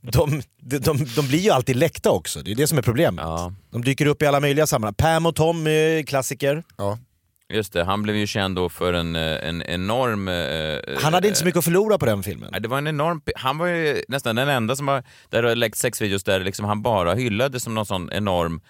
[0.00, 3.24] De, de, de, de blir ju alltid läckta också, det är det som är problemet.
[3.70, 4.94] De dyker upp i alla möjliga sammanhang.
[4.94, 6.62] Pam och Tom är klassiker.
[6.76, 6.98] Ja.
[7.48, 10.28] Just det, han blev ju känd då för en, eh, en enorm...
[10.28, 12.48] eh, Han hade inte så mycket att förlora på den filmen.
[12.52, 13.20] Nej, Det var en enorm...
[13.36, 16.82] Han var ju nästan den enda som har, där har läckt sexvideos där liksom han
[16.82, 18.60] bara hyllades som någon sån enorm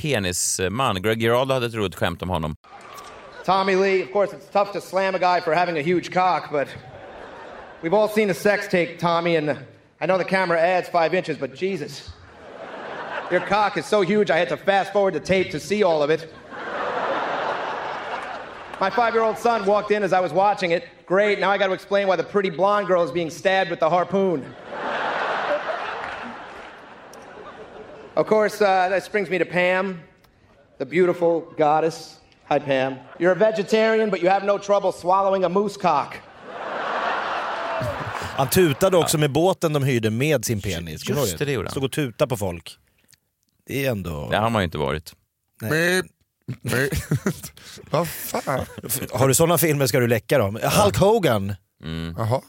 [0.00, 1.02] penisman.
[1.02, 2.56] Greg Giraldo hade ett roligt skämt om honom.
[3.46, 6.50] Tommy Lee, of course, it's tough to slam a guy for having a huge cock,
[6.52, 6.68] but
[7.82, 9.50] we've all seen the sex tape, Tommy, and
[10.00, 12.10] I know the camera adds five inches, but Jesus.
[13.30, 16.02] Your cock is so huge, I had to fast forward the tape to see all
[16.02, 16.32] of it.
[18.80, 20.84] My five year old son walked in as I was watching it.
[21.06, 23.80] Great, now I got to explain why the pretty blonde girl is being stabbed with
[23.80, 24.44] the harpoon.
[28.16, 30.00] Of course, uh, that brings me to Pam,
[30.78, 32.20] the beautiful goddess.
[32.48, 32.96] Hi, Pam.
[33.18, 36.16] You're a vegetarian, but you have no trouble swallowing a moose cock.
[38.36, 41.02] Han tutade också med båten de hyrde med sin penis.
[41.02, 41.70] Kommer Just det, det gjorde han.
[41.70, 42.78] Stod och tutade på folk.
[43.66, 44.28] Det är ändå...
[44.30, 45.12] Det har man ju inte varit.
[45.62, 46.02] Nej.
[47.90, 48.64] Vad fan?
[49.12, 50.58] Har du sådana filmer ska du läcka dem.
[50.62, 51.54] Hulk Hogan
[52.16, 52.40] Jaha.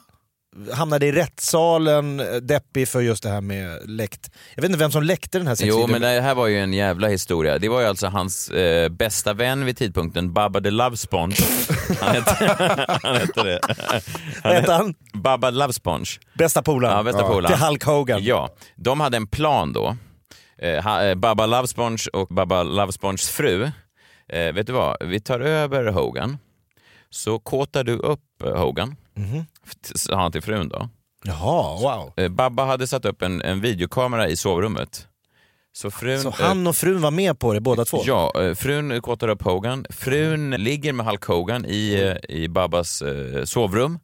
[0.74, 4.30] hamnade i rättssalen, deppig för just det här med läckt.
[4.56, 5.92] Jag vet inte vem som läckte den här Jo, sexvideon.
[5.92, 7.58] men det här var ju en jävla historia.
[7.60, 11.36] Det var ju alltså hans eh, bästa vän vid tidpunkten, Baba the Love Sponge.
[12.02, 12.56] Han hette,
[13.04, 13.60] han hette det.
[14.44, 14.94] Vad hette han?
[15.14, 16.10] Baba Love Sponge.
[16.34, 16.98] Bästa polaren.
[16.98, 17.58] Ja, bästa polaren.
[17.58, 18.24] Till Hulk Hogan.
[18.24, 19.98] Ja, de hade en plan då.
[20.62, 23.72] Eh, ha- eh, Baba Love Sponge och Baba Love Sponges fru.
[24.30, 24.98] Eh, vet du vad?
[25.08, 26.38] Vi tar över Hogan.
[27.10, 28.96] Så kåtar du upp eh, Hogan.
[29.14, 29.46] Mhm.
[29.96, 30.90] Sa han till frun då.
[31.24, 32.14] Jaha, wow.
[32.18, 35.08] Eh, Babba hade satt upp en, en videokamera i sovrummet.
[35.74, 38.02] Så, frun, Så han och frun var med på det båda två?
[38.06, 39.86] Ja, eh, frun kåtar upp Hogan.
[39.90, 41.94] Frun ligger med Hulk Hogan i,
[42.30, 44.00] eh, i Babbas eh, sovrum.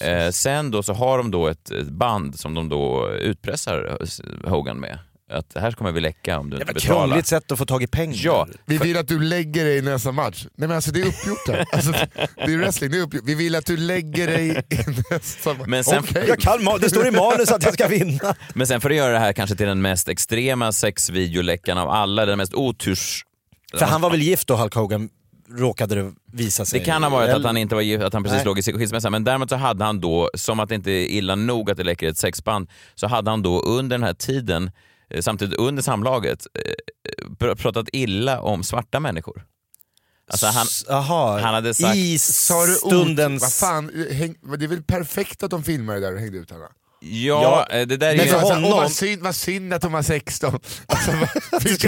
[0.00, 3.98] Eh, sen då så har de då ett ett band som de då utpressar
[4.44, 4.98] eh, Hogan med.
[5.30, 7.06] Att här kommer vi läcka om du inte betalar.
[7.06, 8.16] Krångligt sätt att få tag i pengar.
[8.22, 10.46] Ja, Vi vill att du lägger dig i nästa match.
[10.56, 11.64] Nej men alltså det är uppgjort här.
[11.72, 11.92] Alltså,
[12.36, 13.22] det är wrestling, det är uppgjort.
[13.24, 14.76] Vi vill att du lägger dig i
[15.10, 15.66] nästa match.
[15.66, 16.24] Men sen- Okej.
[16.28, 18.34] Jag kan, det står i manus att jag ska vinna.
[18.54, 22.26] Men sen för att göra det här kanske till den mest extrema sexvideoläckan av alla,
[22.26, 23.24] den mest oturs...
[23.78, 25.08] För han var väl gift då, Hulk Hogan,
[25.50, 26.78] råkade det visa sig.
[26.80, 28.44] Det kan ha varit att han inte var gift, att han precis Nej.
[28.44, 31.34] låg i skilsmässa, men däremot så hade han då, som att det inte är illa
[31.34, 34.70] nog att det läcker ett sexband, så hade han då under den här tiden,
[35.20, 39.44] samtidigt under samlaget, eh, pr- pratat illa om svarta människor.
[40.30, 41.96] Alltså han, Aha, han hade sagt...
[41.96, 43.42] i stundens...
[43.42, 46.66] Vad fan, häng, det är väl perfekt att de filmade där och hängde ut henne?
[47.00, 48.32] Ja, eh, det där är men ju...
[48.32, 50.60] Alltså, honom- vad, synd, vad synd att de var 16.
[50.86, 51.10] Alltså,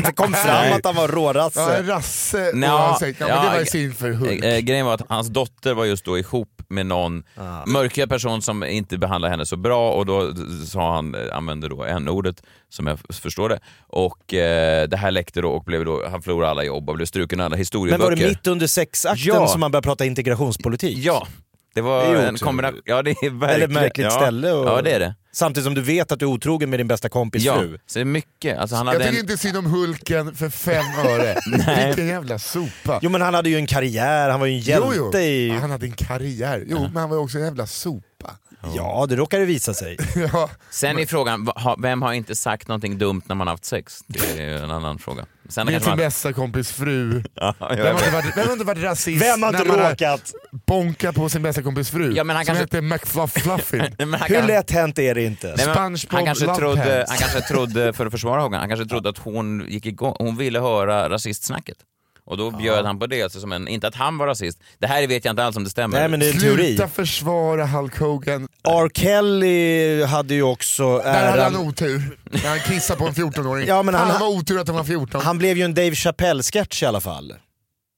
[0.01, 1.77] Det kom fram att han var Ja, rårasse.
[1.77, 4.45] en rasse säger, ja, men det ja, var ju eh, synd för Hulk.
[4.45, 7.67] Eh, eh, grejen var att hans dotter var just då ihop med någon Ah.
[7.67, 10.33] mörkhyad person som inte behandlade henne så bra och då
[10.67, 13.61] sa han, använde då n-ordet som jag förstår det.
[13.87, 17.07] Och eh, det här läckte då och blev då, han förlorade alla jobb och blev
[17.07, 18.05] struken alla Men historieböcker.
[18.05, 19.47] var det mitt under sexakten Ja.
[19.47, 20.99] som man började prata integrationspolitik?
[20.99, 21.27] Ja,
[21.75, 22.81] det var Det en kombination.
[22.85, 23.51] Ja, det är verkligen...
[23.51, 24.11] Eller märkligt ja.
[24.11, 24.53] ställe.
[24.53, 24.69] Och...
[24.69, 25.15] Ja, det är det.
[25.33, 27.79] Samtidigt som du vet att du är otrogen med din bästa kompis Ja, fru.
[27.87, 28.59] så det är mycket.
[28.59, 29.25] Alltså, han Jag hade tycker en...
[29.25, 31.37] inte synd om Hulken för fem öre.
[31.87, 32.99] Vilken jävla sopa.
[33.03, 35.19] Jo men han hade ju en karriär, han var ju en hjälte jo, jo.
[35.19, 35.49] i...
[35.49, 36.65] Ja, Han hade en karriär.
[36.67, 38.31] Jo, men han var ju också en jävla sopa.
[38.77, 39.97] Ja, det råkade visa sig.
[40.33, 40.51] Ja.
[40.71, 43.65] Sen är frågan, va- ha- vem har inte sagt någonting dumt när man har haft
[43.65, 44.01] sex?
[44.07, 45.27] Det är ju en annan fråga.
[45.49, 45.99] Sen Min kanske man...
[45.99, 47.23] bästa kompis fru.
[47.35, 48.03] Ja, jag Vem har, vet.
[48.03, 50.33] inte varit, vem har inte varit rasist Vem har när inte man råkat?
[50.67, 52.13] bonkat på sin bästa kompis fru?
[52.17, 53.79] Ja, men han som kanske- hette McFluffin.
[53.79, 55.55] Nej, men han Hur kan- lätt hänt är det inte?
[55.57, 58.69] Nej, men SpongeBob han, kanske Love trodde, han kanske trodde, för att försvara Hogan, han
[58.69, 61.77] kanske trodde att hon gick igång, hon ville höra rasistsnacket.
[62.25, 64.59] Och då bjöd han på det, alltså som en, inte att han var rasist.
[64.79, 65.99] Det här vet jag inte alls om det stämmer.
[65.99, 66.67] Nej men det är en teori.
[66.77, 68.49] Sluta försvara Hulk Hogan.
[68.69, 68.91] R.
[68.95, 72.19] Kelly hade ju också Där hade han otur.
[72.31, 73.67] När han kissade på en 14-åring.
[73.69, 75.21] Ja, men han- han, var otur att han var 14.
[75.21, 77.35] Han blev ju en Dave Chappelle-sketch i alla fall.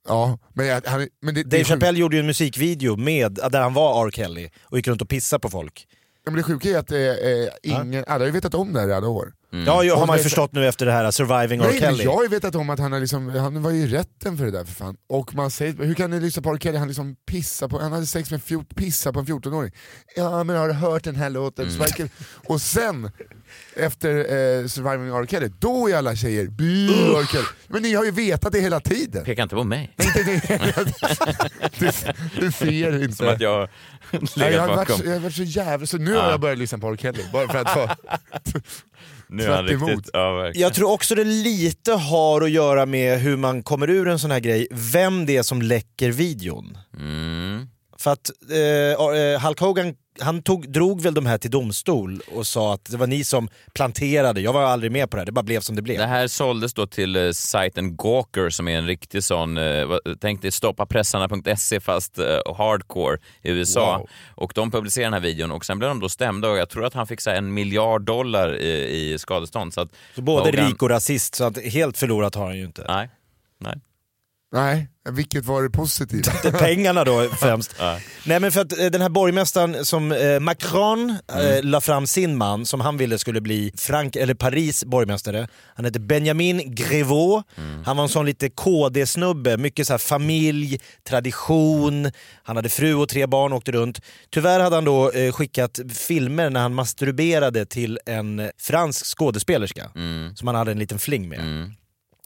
[0.08, 1.64] Ja, men, jag, han, men det, Dave.
[1.64, 4.10] Chappelle gjorde ju en musikvideo med, där han var R.
[4.10, 5.86] Kelly och gick runt och pissade på folk.
[6.24, 8.80] Ja, men det sjuka är att eh, eh, ingen, alla har ju vetat om det
[8.80, 9.32] här i alla år.
[9.66, 11.66] Ja, ju, har man ju förstått nu efter det här Surviving R.
[11.70, 12.04] Nej, Kelly.
[12.04, 14.44] jag har ju vetat om att han, har liksom, han var ju i rätten för
[14.44, 14.96] det där för fan.
[15.08, 16.58] Och man säger, hur kan ni lyssna på R.
[16.58, 16.78] Kelly?
[16.78, 19.72] Han liksom pissar på, han hade sex med fjort, pissa på en 14-åring.
[20.16, 21.68] Ja men har du hört den här låten?
[21.68, 22.08] Mm.
[22.46, 23.10] Och sen,
[23.76, 25.26] efter eh, Surviving R.
[25.26, 27.26] Kelly, då är alla tjejer bu R.
[27.32, 27.44] Kelly.
[27.68, 29.24] Men ni har ju vetat det hela tiden.
[29.24, 29.94] Peka inte på mig.
[29.96, 30.84] Nej, inte det.
[31.78, 31.90] du,
[32.40, 33.16] du ser inte.
[33.16, 33.68] Som att jag
[34.10, 35.86] Nej, legat jag, har varit, jag har varit så jävla...
[35.86, 36.30] Så nu har Ja.
[36.30, 36.96] jag börjat lyssna på R.
[36.96, 37.96] Kelly, bara för att vara
[39.28, 39.88] Nu är han tvärt emot.
[39.90, 40.10] riktigt...
[40.12, 40.50] Ja.
[40.54, 44.30] Jag tror också det lite har att göra med hur man kommer ur en sån
[44.30, 46.78] här grej, vem det är som läcker videon.
[46.98, 47.66] Mm.
[47.98, 48.58] För att eh,
[49.18, 52.96] eh, Hulk Hogan han tog, drog väl de här till domstol och sa att det
[52.96, 55.76] var ni som planterade, jag var aldrig med på det här, det bara blev som
[55.76, 55.98] det blev.
[55.98, 59.88] Det här såldes då till eh, sajten Gawker som är en riktig sån, eh,
[60.20, 63.98] tänk dig stoppapressarna.se fast eh, hardcore i USA.
[63.98, 64.08] Wow.
[64.28, 66.84] Och de publicerade den här videon och sen blev de då stämda och jag tror
[66.84, 69.74] att han fick så en miljard dollar i, i skadestånd.
[69.74, 72.64] Så, att Så både Hogan- rik och rasist, så att helt förlorat har han ju
[72.64, 72.84] inte.
[72.88, 73.10] Nej.
[73.60, 73.74] Nej.
[74.54, 76.32] Nej, vilket var det positiva?
[76.42, 77.74] Det pengarna då främst.
[78.26, 82.36] Nej men för att eh, den här borgmästaren som eh, Macron eh, la fram sin
[82.36, 85.48] man som han ville skulle bli Frank eller Paris borgmästare.
[85.74, 87.48] Han hette Benjamin Grevaux.
[87.84, 92.10] Han var en sån lite KD-snubbe, mycket så här familj, tradition.
[92.42, 94.00] Han hade fru och tre barn och åkte runt.
[94.30, 99.90] Tyvärr hade han då eh, skickat filmer när han masturberade till en eh, fransk skådespelerska
[100.34, 101.70] som han hade en liten fling med.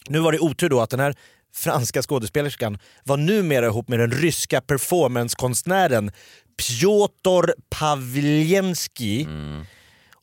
[0.09, 1.15] Nu var det otur då att den här
[1.57, 6.11] franska skådespelerskan var numera ihop med den ryska performancekonstnären
[6.57, 9.27] Piotr Pavlenski.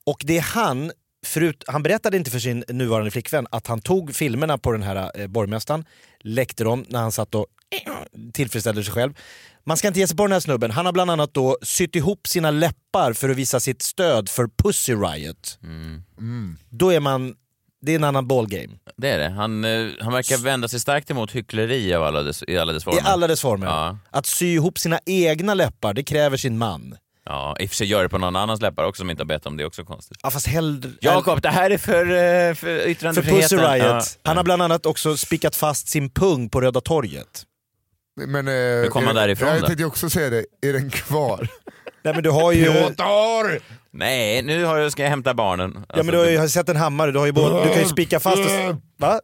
[0.05, 0.91] Och det är han,
[1.25, 5.11] förut, han berättade inte för sin nuvarande flickvän att han tog filmerna på den här
[5.19, 5.85] eh, borgmästaren,
[6.19, 7.45] läckte dem när han satt och
[8.33, 9.13] tillfredsställde sig själv.
[9.65, 10.71] Man ska inte ge sig på den här snubben.
[10.71, 14.47] Han har bland annat då sytt ihop sina läppar för att visa sitt stöd för
[14.47, 15.59] Pussy Riot.
[16.69, 17.35] Då är man,
[17.85, 18.69] det är en annan ballgame.
[18.97, 19.29] Det är det.
[19.29, 22.83] Han, eh, han verkar vända sig starkt emot hyckleri av alla dess, i alla dess
[22.83, 22.99] former.
[22.99, 23.67] I alla dess former.
[23.67, 23.97] Ja.
[24.11, 26.95] Att sy ihop sina egna läppar, det kräver sin man.
[27.25, 29.25] Ja, i och för sig gör det på någon annans läppar också som inte har
[29.27, 30.17] bett om det, är också konstigt.
[30.23, 30.89] Ja fast hellre...
[31.01, 33.41] Jakob, det här är för, eh, för För yttrandefriheten.
[33.41, 33.85] Pussy Riot.
[33.85, 34.01] Ja.
[34.23, 37.43] Han har bland annat också spikat fast sin pung på Röda torget.
[38.27, 39.67] Men, eh, kom han är- därifrån Jag då?
[39.67, 41.47] tänkte också säga det, är den kvar?
[42.03, 42.65] Nej men du har ju...
[42.65, 43.61] Piotr!
[43.91, 45.75] Nej, nu har jag, ska jag hämta barnen.
[45.77, 47.69] Alltså, Ja men du har ju har sett en hammare, du, har ju både, du
[47.69, 48.37] kan ju spika fast...
[48.37, 49.19] Och, va?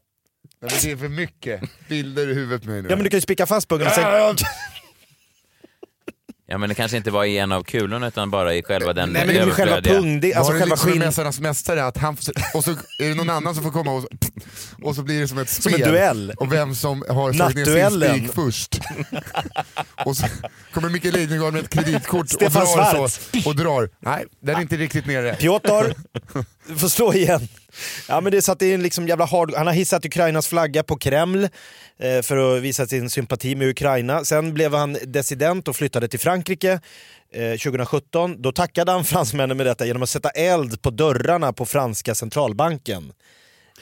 [0.62, 2.90] Nej, men det är för mycket bilder i huvudet med nu.
[2.90, 4.36] Ja men du kan ju spika fast pungen och sen...
[6.52, 9.10] Ja men det kanske inte var i en av kulorna utan bara i själva den
[9.10, 10.02] Nej men det är ju själva överflödiga.
[10.02, 11.00] pung, det, alltså själva liksom skinn...
[11.00, 14.06] Mästarnas mästare, att han får, och så är det någon annan som får komma och,
[14.82, 15.84] och så blir det som ett Som spel.
[15.84, 16.34] en duell.
[16.38, 18.80] Och vem som har slagit ner sin spik först.
[20.06, 20.28] och så
[20.74, 23.90] kommer Micke Leijdegaard med ett kreditkort och drar, så, och drar.
[24.00, 25.36] Nej, den är inte riktigt nere.
[25.36, 25.94] Piotr,
[26.68, 27.48] du får slå igen.
[28.08, 29.54] Ja men det är så att det är en liksom jävla hard...
[29.56, 31.50] Han har hissat Ukrainas flagga på Kreml
[32.00, 34.26] Eh, för att visa sin sympati med Ukraina.
[34.26, 36.80] Sen blev han dissident och flyttade till Frankrike
[37.34, 38.42] eh, 2017.
[38.42, 43.14] Då tackade han fransmännen med detta genom att sätta eld på dörrarna på franska centralbanken.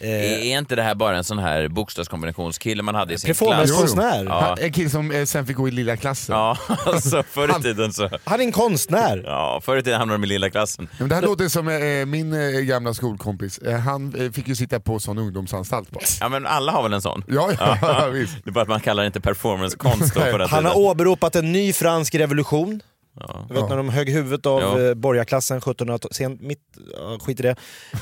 [0.02, 0.10] Eh,
[0.52, 3.72] Är inte det här bara en sån här bokstavskombinationskille man hade i sin klass?
[3.72, 4.26] konstnär.
[4.26, 4.56] Ja.
[4.60, 6.36] En kille som eh, sen fick gå i lilla klassen.
[6.36, 8.10] Ja, alltså förr i tiden så...
[8.24, 9.22] han är en konstnär.
[9.26, 10.88] Ja, förr i tiden hamnade de i lilla klassen.
[11.00, 15.00] Men det här låter som eh, min eh, gamla skolkompis, han fick ju sitta på
[15.00, 16.04] sån ungdomsanstalt bara.
[16.20, 17.24] Ja men alla har väl en sån?
[17.28, 18.34] Ja, ja, visst.
[18.44, 20.88] Det är bara att man kallar det inte performancekonst på den Han har tiden.
[20.88, 22.82] åberopat en ny fransk revolution.
[23.20, 23.46] Ja.
[23.48, 24.80] Du vet när de högg huvudet av Ja.
[24.82, 24.96] ja.
[24.96, 26.60] borgarklassen 1700 sent, mitt,
[26.94, 27.56] ja, skit i det.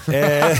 [0.08, 0.58] Eh,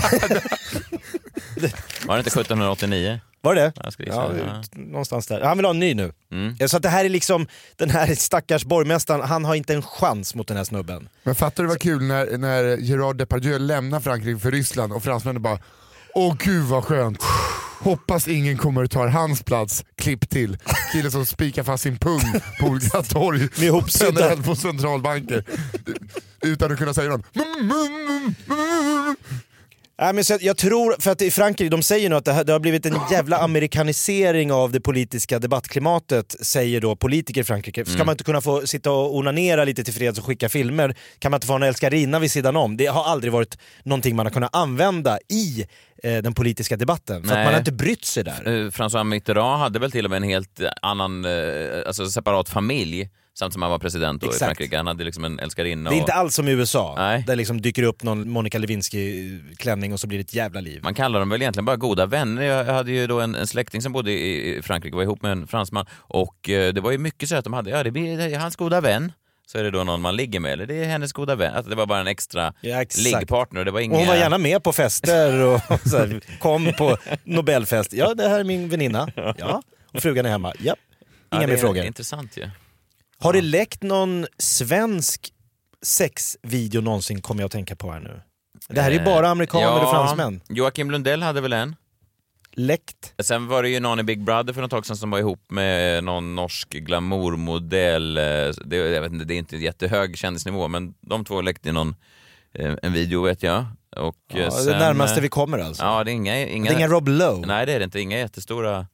[2.06, 3.20] Var det inte 1789?
[3.40, 3.72] var det.
[4.06, 4.62] Ja, Ja.
[4.72, 5.40] någonstans där.
[5.40, 6.12] Han vill ha en ny nu.
[6.32, 6.56] Mm.
[6.60, 9.82] Eh, Så att det här är liksom, den här stackars borgmästaren, han har inte en
[9.82, 11.08] chans mot den här snubben.
[11.22, 15.42] Men fattar du vad kul när, när Gerard Depardieu lämnar Frankrike för Ryssland och fransmännen
[15.42, 15.58] bara
[16.14, 17.18] Åh gud vad skönt.
[17.78, 19.84] Hoppas ingen kommer och tar hans plats.
[19.98, 20.58] Klipp till.
[20.92, 22.20] Killen som spikar fast sin pung
[22.60, 23.48] på olika torg.
[24.14, 25.44] Med eld på centralbanker.
[26.42, 27.26] Utan att kunna säga något.
[30.00, 32.32] Nej, men så att jag tror, för att i Frankrike, de säger nu att det,
[32.32, 37.44] här, det har blivit en jävla amerikanisering av det politiska debattklimatet, säger då politiker i
[37.44, 37.84] Frankrike.
[37.84, 38.06] Ska Mm.
[38.06, 40.96] man inte kunna få sitta och onanera lite till freds och skicka filmer?
[41.18, 42.76] Kan man inte få ha en älskarinna vid sidan om?
[42.76, 45.66] Det har aldrig varit någonting man har kunnat använda i
[46.02, 47.22] eh, den politiska debatten.
[47.22, 47.44] För att Nej.
[47.44, 48.42] man har inte brytt sig där.
[48.46, 51.30] Eh, François Mitterrand hade väl till och med en helt annan, eh,
[51.86, 54.32] alltså separat familj samt som han var president då i.
[54.32, 54.76] Frankrike.
[54.76, 55.90] Han hade liksom en älskarinna.
[55.90, 57.24] Det är och- inte alls som i USA, Nej.
[57.26, 60.80] där liksom dyker upp någon Monica Lewinsky-klänning och så blir det ett jävla liv.
[60.82, 62.42] Man kallar dem väl egentligen bara goda vänner.
[62.42, 65.46] Jag hade ju då en, en släkting som bodde i Frankrike, var ihop med en
[65.46, 68.56] fransman och eh, det var ju mycket så att de hade, ja det blir hans
[68.56, 69.12] goda vän.
[69.48, 71.54] Så är det då någon man ligger med, eller det är hennes goda vän.
[71.54, 73.64] Att det var bara en extra Ja, liggpartner.
[73.64, 73.92] Det var inga...
[73.94, 77.92] Och hon var gärna med på fester och så här, kom på Nobelfest.
[77.92, 79.08] Ja, det här är min väninna.
[79.38, 79.62] Ja.
[79.94, 80.52] Och frugan är hemma.
[80.58, 80.74] Ja.
[81.30, 81.84] Ja, Inga det mer är frågor.
[81.84, 82.50] Intressant ju.
[83.18, 85.32] Har det läckt någon svensk
[85.82, 88.20] sexvideo någonsin, kommer jag att tänka på här nu?
[88.68, 90.40] Det här är ju bara amerikaner och fransmän.
[90.48, 91.76] Joakim Lundell hade väl en?
[92.52, 93.14] Läckt.
[93.22, 95.50] Sen var det ju någon i Big Brother för något tag sedan som var ihop
[95.50, 98.16] med någon norsk glamourmodell.
[98.18, 98.22] Eh,
[98.64, 101.96] Det, jag vet inte, det är inte jättehög kändisnivå, men de två läckte någon,
[102.54, 103.64] eh, en video vet jag.
[103.96, 105.82] Och eh, Ja, sen, det närmaste eh, vi kommer alltså.
[105.82, 107.46] Ja, det är inga, inga, Det är inga Rob Lowe.
[107.46, 108.00] Nej, det är det inte.
[108.00, 108.86] Inga jättestora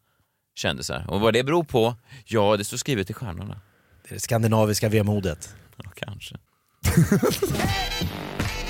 [0.54, 1.04] kändisar.
[1.08, 1.94] Och vad det beror på?
[2.24, 3.60] Ja, det står skrivet i stjärnorna.
[4.18, 5.54] Skandinaviska vemodet.
[5.76, 6.36] Ja, kanske.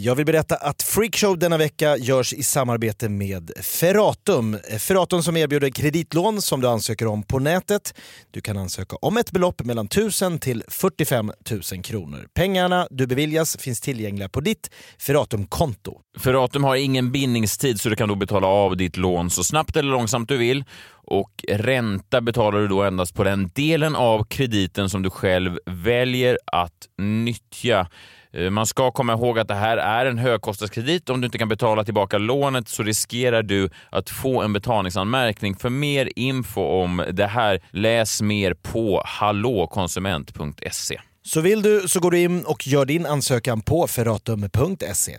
[0.00, 4.58] Jag vill berätta att Freakshow denna vecka görs i samarbete med Ferratum.
[4.78, 7.94] Ferratum som erbjuder kreditlån som du ansöker om på nätet.
[8.30, 12.28] Du kan ansöka om ett belopp mellan 1000 till 45 000 kronor.
[12.34, 16.00] Pengarna du beviljas finns tillgängliga på ditt Ferratum-konto.
[16.18, 19.90] Ferratum har ingen bindningstid så du kan då betala av ditt lån så snabbt eller
[19.90, 20.64] långsamt du vill.
[21.10, 26.38] Och ränta betalar du då endast på den delen av krediten som du själv väljer
[26.46, 27.88] att nyttja.
[28.32, 31.10] Eh, Man ska komma ihåg att det här är en högkostnadskredit.
[31.10, 35.56] Om du inte kan betala tillbaka lånet så riskerar du att få en betalningsanmärkning.
[35.56, 41.00] För mer info om det här, läs mer på hallåkonsument.se.
[41.22, 45.18] Så vill du så går du in och gör din ansökan på ferratum.se.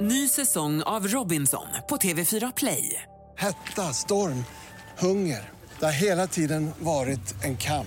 [0.00, 3.02] Ny säsong av Robinson på TV4 Play.
[3.38, 4.44] Hetta, storm,
[4.98, 5.40] hunger.
[5.78, 7.86] Det har hela tiden varit en kamp.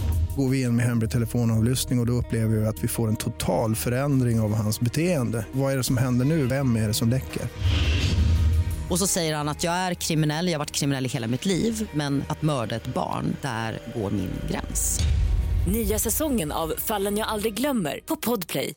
[0.35, 3.15] Går vi in med hemlig telefonavlyssning och, och då upplever vi att vi får en
[3.15, 5.45] total förändring av hans beteende.
[5.51, 6.45] Vad är det som händer nu?
[6.45, 7.41] Vem är det som läcker?
[8.89, 11.45] Och så säger han att jag är kriminell, jag har varit kriminell i hela mitt
[11.45, 14.99] liv men att mörda ett barn, där går min gräns.
[15.67, 18.73] Nya säsongen av Fallen jag aldrig glömmer på Podplay.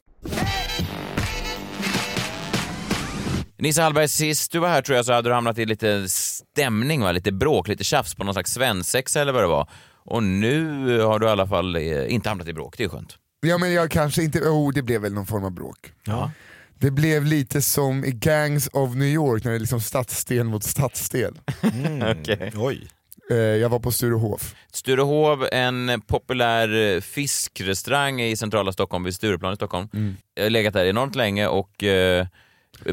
[3.59, 7.01] Nisse Hallberg, sist du var här tror jag så hade du hamnat i lite stämning,
[7.01, 7.13] va?
[7.13, 9.69] lite bråk, lite tjafs på någon slags svensexa eller vad det var.
[10.05, 10.67] Och nu
[11.01, 13.17] har du i alla fall eh, inte hamnat i bråk, det är skönt.
[13.47, 15.93] Ja men jag kanske inte, oh det blev väl någon form av bråk.
[16.05, 16.31] Ja.
[16.79, 20.65] Det blev lite som i Gangs of New York när det är liksom stadsdel mot
[20.65, 21.41] stadsdel.
[22.21, 22.53] Okej.
[22.57, 22.89] Oj.
[23.31, 24.55] Eh, Jag var på Sturehof.
[24.73, 29.89] Sturehov, en populär eh, fiskrestaurang i centrala Stockholm, vid Stureplan i Stockholm.
[29.95, 30.17] Mm.
[30.35, 31.85] Jag har legat där enormt länge och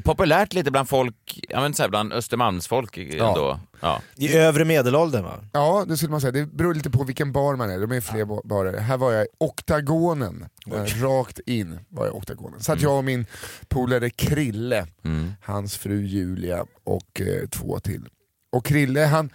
[0.03, 3.59] populärt lite bland folk, ja men så här, bland Östermalmsfolk ändå.
[3.81, 4.01] Ja.
[4.17, 5.43] I övre medelåldern va?
[5.53, 8.01] Ja det skulle man säga, det beror lite på vilken bar man är, de är
[8.01, 8.79] fler ba- barer.
[8.79, 12.59] Här var jag i Oktagonen, Där rakt in var jag i Oktagonen.
[12.59, 13.25] Så att jag och min
[13.67, 15.33] polare Krille, Mm.
[15.41, 18.07] hans fru Julia och eh, två till.
[18.51, 19.29] Och Krille, han,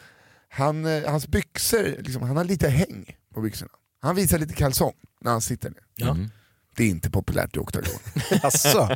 [0.49, 3.71] han, eh, hans byxor, liksom, han har lite häng på byxorna.
[4.01, 5.79] Han visar lite kalsong när han sitter ner.
[5.95, 6.17] Ja.
[6.77, 7.89] Det är inte populärt i Oktagon.
[8.43, 8.89] Asså?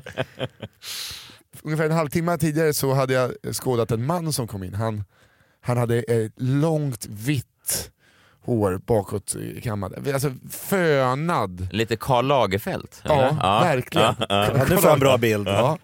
[1.62, 4.74] Ungefär en halvtimme tidigare så hade jag skådat en man som kom in.
[4.74, 5.04] Han,
[5.60, 7.90] han hade ett långt vitt
[8.42, 10.14] hår bakåt i kammaren.
[10.14, 11.68] Alltså fönad.
[11.72, 12.88] Lite Karl Lagerfeld?
[13.02, 13.64] Ja, eller?
[13.74, 14.14] verkligen.
[14.18, 14.50] Ja, ja.
[14.56, 15.48] Ja, nu får en bra bild.
[15.48, 15.78] Ja.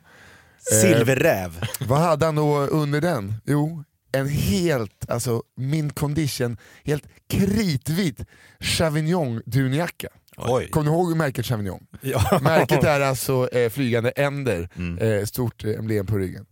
[0.73, 1.59] Silverräv.
[1.63, 3.35] Eh, vad hade han då under den?
[3.45, 8.21] Jo, en helt, alltså min condition, helt kritvit
[8.61, 10.09] Chavignon dunjacka.
[10.37, 10.69] Oj.
[10.71, 11.87] Kommer du ihåg märket Chavignon?
[12.01, 12.39] Ja.
[12.43, 14.99] Märket är alltså eh, flygande änder, Mm.
[14.99, 16.47] eh, stort eh, emblem på ryggen.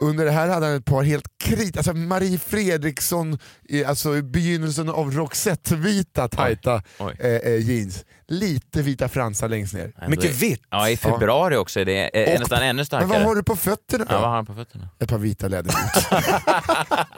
[0.00, 4.22] Under det här hade han ett par helt krit, alltså Marie Fredriksson, i, alltså i
[4.22, 7.16] begynnelsen av Roxette-vita tajta Oj.
[7.20, 8.04] eh, eh, jeans.
[8.28, 9.92] Lite vita fransar längst ner.
[10.02, 13.08] Ändå är- Ja, i februari också är det är Och- nästan ännu starkare.
[13.08, 14.14] Men vad har du på fötterna då?
[14.14, 14.88] Ja, vad har han på fötterna?
[15.00, 16.06] Ett par vita läderboots.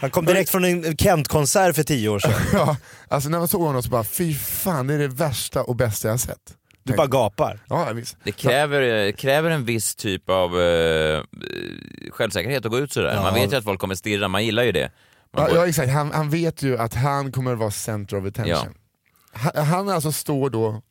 [0.00, 2.32] Han kom direkt från en Kent-konsert för tio år sedan.
[2.52, 2.76] ja,
[3.08, 6.08] alltså när man såg honom så bara, fy fan det är det värsta och bästa
[6.08, 6.38] jag sett.
[6.90, 7.60] Du bara gapar.
[7.68, 8.16] Ja, visst.
[8.24, 11.22] Det kräver, kräver en viss typ av eh,
[12.10, 13.14] självsäkerhet att gå ut sådär.
[13.14, 13.22] Ja.
[13.22, 14.92] Man vet ju att folk kommer stirra, man gillar ju det.
[15.32, 18.26] Man Ja, går- ja exakt, han, han vet ju att han kommer vara center of
[18.26, 18.74] attention.
[19.32, 20.82] Han, han alltså står då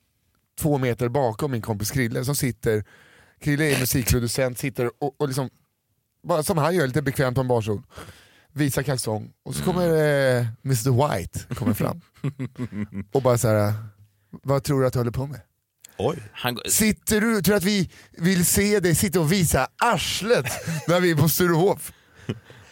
[0.59, 2.83] två meter bakom min kompis Krille som sitter,
[3.41, 5.49] Krille är musikproducent, sitter och, och liksom,
[6.23, 7.81] bara som han gör, lite bekvämt på en barstol.
[8.53, 12.01] Visar kalsong och så kommer eh, Mr White kommer fram
[13.12, 13.73] och bara så här.
[14.43, 15.41] vad tror du att du håller på med?
[15.99, 16.17] Oj.
[16.31, 20.45] Han, Sitter du, tror du att vi vill se dig sitta och visa arslet
[20.88, 21.91] när vi är på Sturehof?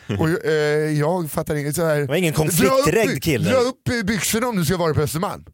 [0.19, 1.99] Och eh, jag fattar inget så här.
[1.99, 3.49] Det var ingen konflikträdd kille.
[3.49, 5.45] Dra upp eh, byxorna om du ska vara på Östermalm.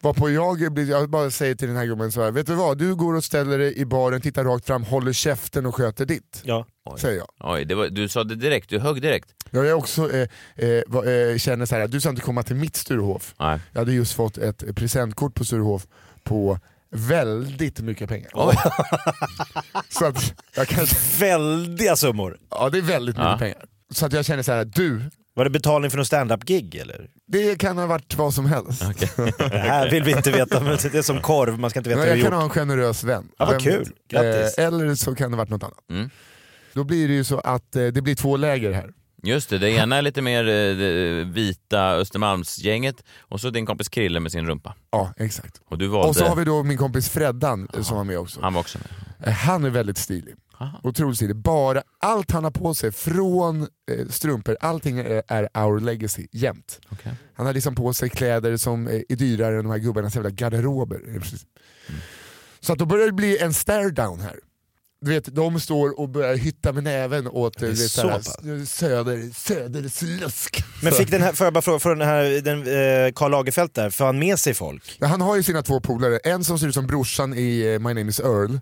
[0.00, 2.78] Varpå jag, blir, jag bara säger till den här gubben så här, vet du vad?
[2.78, 6.42] Du går och ställer dig i baren, tittar rakt fram, håller käften och sköter ditt.
[6.44, 6.66] Ja.
[6.98, 7.28] Säger jag.
[7.40, 9.28] Oj, det var, du sa det direkt, du högg direkt.
[9.50, 12.76] Jag är också, eh, eh, eh, känner så här, du ska inte komma till mitt
[12.76, 13.34] Sturehof.
[13.38, 13.60] Nej.
[13.72, 15.86] Jag hade just fått ett presentkort på Sturehof
[16.24, 16.58] på
[16.90, 18.30] väldigt mycket pengar.
[19.88, 20.86] så att jag kan...
[21.20, 22.38] Väldiga summor.
[22.50, 23.38] Ja det är väldigt mycket Ja.
[23.38, 23.64] pengar.
[23.90, 25.02] Så att jag känner så här, du,
[25.34, 27.08] Var det betalning för någon stand-up-gig eller?
[27.26, 28.82] Det kan ha varit vad som helst.
[29.38, 32.00] Det här vill vi inte veta, men det är som korv, man ska inte veta
[32.00, 32.56] Nej, hur jag kan ha gjort.
[32.56, 33.28] en generös vän.
[33.38, 33.88] Ja, vad kul.
[34.08, 34.58] Grattis.
[34.58, 35.78] Eh, eller så kan det ha varit något annat.
[35.90, 36.10] Mm.
[36.72, 38.90] Då blir det ju så att eh, det blir två läger här.
[39.22, 43.88] Just det, det ena är lite mer eh, det vita Östermalmsgänget och så din kompis
[43.88, 44.74] Krille med sin rumpa.
[44.90, 45.60] Ja, exakt.
[45.64, 46.08] Och du valde...
[46.08, 48.40] Och så har vi då min kompis Freddan eh, som var med också.
[48.40, 49.28] Han var också med.
[49.28, 50.34] Eh, Han är väldigt stilig.
[50.60, 50.80] Aha.
[50.82, 51.36] Otroligt stilig.
[51.36, 56.80] Bara allt han har på sig, från eh, strumpor, allting är, är our legacy jämt.
[56.92, 57.12] Okej.
[57.34, 60.30] Han har liksom på sig kläder som eh, är dyrare än de här gubbarnas jävla
[60.30, 61.00] garderober.
[61.08, 61.46] Eh, precis.
[62.60, 64.36] Så att då börjar det bli en stare down här.
[65.00, 70.64] Du vet, de står och börjar hytta med näven åt vet, så såhär, söder, söderslusk.
[70.82, 72.58] Men fick den här, får jag bara fråga, den här den,
[73.06, 74.96] eh, Karl Lagerfeld där, får han med sig folk?
[75.00, 77.78] Ja, Han har ju sina två polare, en som ser ut som brorsan i eh,
[77.78, 78.58] My name is Earl.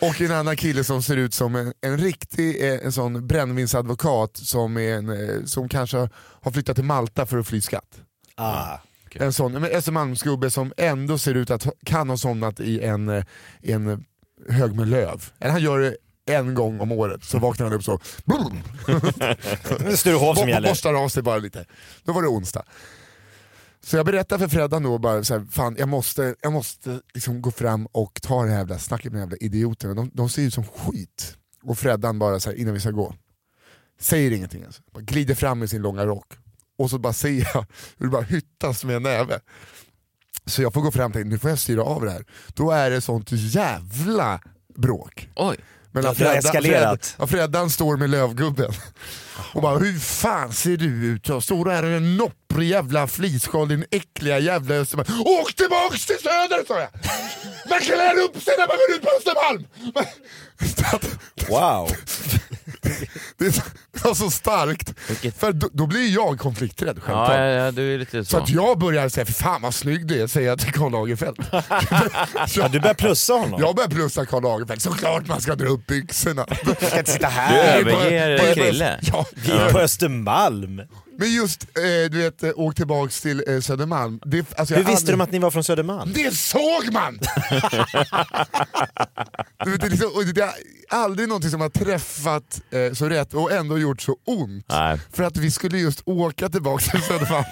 [0.00, 4.36] och en annan kille som ser ut som en, en riktig eh, en sån brännvinsadvokat
[4.36, 6.08] som, är en, eh, som kanske
[6.42, 8.00] har flyttat till Malta för att fly skatt.
[8.36, 8.78] Ah.
[9.20, 13.24] En sån Östermalmsgubbe som ändå ser ut att kan ha somnat i en, eh,
[13.62, 14.04] en
[14.48, 15.24] hög med löv.
[15.38, 15.96] Eller han gör det
[16.26, 17.98] en gång om året, så vaknar han upp så.
[19.96, 20.68] Sturehof som gäller.
[20.68, 21.66] Borstar av sig bara lite.
[22.04, 22.64] Då var det onsdag.
[23.84, 27.42] Så jag berättar för Freddan då bara så här, fan jag måste, jag måste liksom
[27.42, 29.94] gå fram och ta det här jävla snacket med de jävla idioterna.
[29.94, 31.36] De, de ser ut som skit.
[31.62, 33.14] Och Freddan bara så här, innan vi ska gå,
[34.00, 34.80] säger ingenting ens.
[34.92, 36.32] Bara glider fram med sin långa rock.
[36.82, 37.66] Och så bara ser jag
[37.98, 39.40] hur det bara hyttas med en näve.
[40.46, 42.24] Så jag får gå fram till nu får jag styra av det här.
[42.54, 44.40] Då är det sånt jävla
[44.76, 45.28] bråk.
[45.36, 45.56] Oj.
[45.92, 47.06] Det har eskalerat.
[47.18, 48.72] Fred, Freddan står med lövgubben
[49.52, 51.28] och bara hur fan ser du ut?
[51.28, 55.20] Jag står där i en nopprig jävla flisskal, din äckliga jävla Östermalm.
[55.20, 56.90] Åk tillbaks till söder sa jag!
[57.70, 59.66] Man klär upp sig när man går ut på Östermalm!
[61.48, 61.88] Wow.
[63.38, 63.62] Det är så-
[63.92, 64.92] det var så starkt,
[65.38, 67.30] för då, då blir jag konflikträdd självklart.
[67.30, 68.36] ja, ja, du är lite Så så.
[68.38, 71.36] att jag börjar säga, för fan vad snygg du är, säger jag till Karl Lagerfeld.
[72.56, 73.60] Ja, du börjar plussa honom?
[73.60, 76.46] Jag börjar plussa Karl Lagerfeld, såklart man ska dra upp byxorna.
[76.66, 77.78] Jag kan inte sitta Du här.
[77.80, 78.98] överger bara- Krille.
[79.02, 80.82] Ja, Vi är på Östermalm.
[81.18, 84.20] Men just, eh, du vet, eh, åk tillbaks till eh, Södermalm.
[84.24, 86.12] Det, alltså, Hur visste aldrig- de att ni var från Södermalm?
[86.14, 87.18] Det såg man!
[89.64, 90.52] du vet, det, är liksom, det är
[90.90, 94.66] aldrig någonting som har träffat eh, så rätt och ändå gjort så ont.
[94.68, 97.44] Nej, För att vi skulle just åka tillbaks till Södermalm.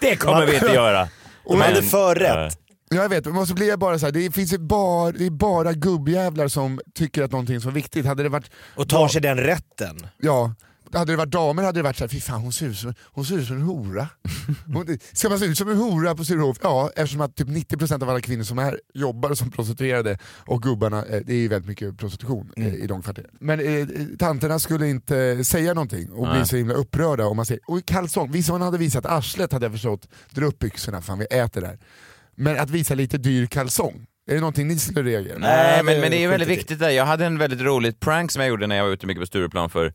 [0.00, 1.08] det kommer vi inte göra.
[1.48, 2.58] De hade för rätt.
[2.88, 5.30] Jag vet, men så blir jag bara så här, det finns ju bara, det är
[5.30, 8.06] bara gubbjävlar som tycker att någonting är så viktigt.
[8.06, 10.06] Hade det varit, Och tar sig den rätten.
[10.18, 10.54] ja,
[10.92, 13.24] hade det varit damer hade det varit såhär, fy fan hon ser ut som, hon
[13.24, 14.08] ser ut som en hora.
[14.74, 16.56] Hon, ska man se ut som en hora på Sturehof?
[16.62, 21.04] Ja, eftersom att typ 90% av alla kvinnor som är jobbar som prostituerade och gubbarna,
[21.04, 23.30] eh, det är ju väldigt mycket prostitution eh, i de kvarteren.
[23.40, 23.86] Men eh,
[24.18, 28.30] tanterna skulle inte säga någonting och bli så himla upprörda om man säger, och kalsong,
[28.32, 31.78] vissa hon hade visat arslet hade jag förstått, dra upp byxorna, fan vi äter där.
[32.34, 35.38] Men att visa lite dyr kalsong, är det någonting ni skulle reagera?
[35.38, 36.90] Nej, men, det men det är väldigt viktigt där.
[36.90, 39.26] Jag hade en väldigt roligt prank som jag gjorde när jag var ute mycket på
[39.26, 39.94] Stureplan för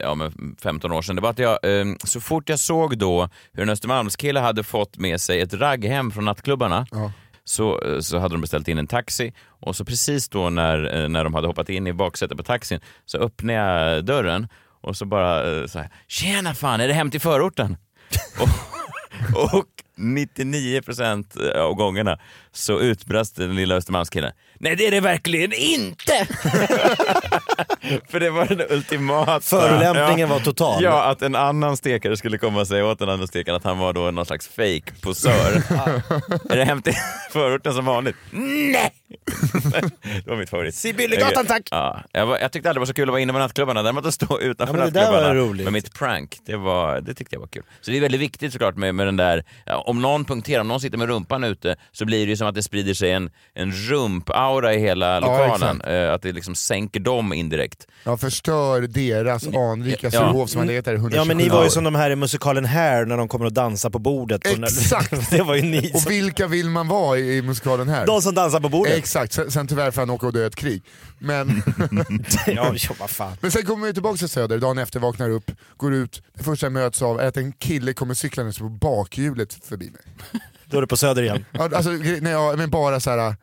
[0.00, 1.16] ja, men 15 år sedan.
[1.16, 4.98] Det var att jag, eh, så fort jag såg då hur en Östermalmskille hade fått
[4.98, 7.12] med sig ett ragghem från nattklubbarna Ja.
[7.44, 11.08] så, eh, så hade de beställt in en taxi och så precis då när, eh,
[11.08, 14.48] när de hade hoppat in i baksätet på taxin så öppnade jag dörren
[14.80, 17.76] och så bara eh, så här, “Tjena fan, är det hem till förorten?”
[18.40, 19.66] och, och
[19.96, 22.18] 99% av gångerna
[22.52, 26.12] så utbrast den lilla Östermalmskillen “Nej det är det verkligen inte!”
[28.08, 29.40] För det var den ultimata...
[29.40, 30.82] Förolämpningen var total.
[30.82, 33.78] Ja, att en annan stekare skulle komma och säga åt en annan stekare att han
[33.78, 35.52] var då någon slags fake posör
[36.50, 36.94] är det hem till
[37.30, 38.16] förorten som vanligt?
[38.30, 38.92] Nej!
[40.24, 40.74] det var mitt favorit.
[40.74, 41.62] Sibyllegatan, tack!
[41.70, 43.82] Ja, jag, var, jag tyckte aldrig det var så kul att vara inne på nattklubbarna,
[43.82, 45.64] däremot att stå utanför Ja, men nattklubbarna roligt.
[45.64, 47.62] med mitt prank, det, var, det tyckte jag var kul.
[47.80, 50.68] Så det är väldigt viktigt såklart med, med den där, ja, om någon punkterar, om
[50.68, 53.30] någon sitter med rumpan ute så blir det ju som att det sprider sig en,
[53.54, 55.76] en rump-aura i hela lokalen.
[55.76, 55.88] exakt.
[55.88, 57.86] eh, att det liksom sänker dem indirekt.
[58.04, 60.10] Jag förstör deras anrika Ja.
[60.10, 62.10] Sturehof som har legat där i 127 Ja men ni var ju som de här
[62.10, 64.52] i musikalen Hair när de kommer och dansar på bordet.
[64.52, 65.30] Och när- Exakt!
[65.30, 68.06] det var ju ni Och som, vilka vill man vara i, i musikalen här?
[68.06, 68.94] de som dansar på bordet.
[68.98, 70.82] Exakt, sen, sen tyvärr får han åka och dö i ett krig.
[71.18, 71.62] Men,
[72.46, 73.32] ja, ja, vad fan.
[73.40, 76.66] men sen kommer vi tillbaka till Söder, dagen efter vaknar upp, går ut, det första
[76.66, 80.02] jag möts av är att en kille kommer cyklandes på bakhjulet förbi mig.
[80.64, 81.44] Då är du på Söder igen.
[81.52, 81.90] Ja, Alltså,
[82.20, 83.36] när jag, men bara så här.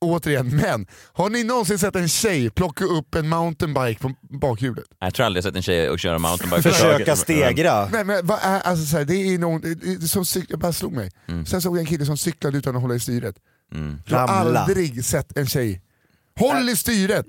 [0.00, 4.84] Återigen, men har ni någonsin sett en tjej plocka upp en mountainbike på bakhjulet?
[5.00, 6.62] Jag tror aldrig jag sett en tjej och köra mountainbike.
[6.62, 7.88] Försöka stegra.
[7.88, 10.92] Nej men vad är, alltså, så här, det är någon, det, som det bara slog
[10.92, 11.10] mig.
[11.46, 13.36] Sen såg jag en kille som cyklade utan att hålla i styret.
[13.74, 13.98] Mm.
[14.06, 15.82] Jag har aldrig sett en tjej
[16.38, 17.26] Håll i styret!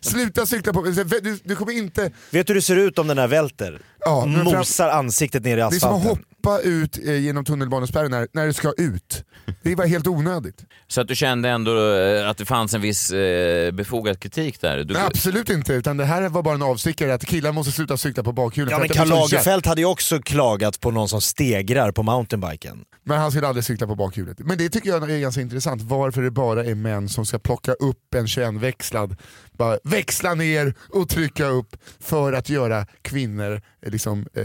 [0.00, 0.82] Sluta cykla på...
[0.82, 2.10] Du, du kommer inte...
[2.30, 3.82] Vet du hur det ser ut om den här välter?
[4.00, 6.24] Ja, men fram- Mosar ansiktet ner i Det är som att asfalten.
[6.44, 9.24] Hoppa ut eh, genom tunnelbanespärren när, när det ska ut.
[9.62, 10.64] Det bara helt onödigt.
[10.88, 14.84] Så att du kände ändå eh, att det fanns en viss eh, befogad kritik där?
[14.84, 17.96] Du, Nej, absolut inte, utan det här var bara en avstickare att killar måste sluta
[17.96, 18.70] cykla på bakhjulen.
[18.70, 22.84] Ja men Karl Lagerfeld hade ju också klagat på någon som stegrar på mountainbiken.
[23.02, 24.38] Men han skulle aldrig cykla på bakhjulet.
[24.38, 27.72] Men det tycker jag är ganska intressant, varför det bara är män som ska plocka
[27.72, 29.16] upp en 21-växlad,
[29.52, 34.44] bara växla ner och trycka upp för att göra kvinnor eh, liksom, eh,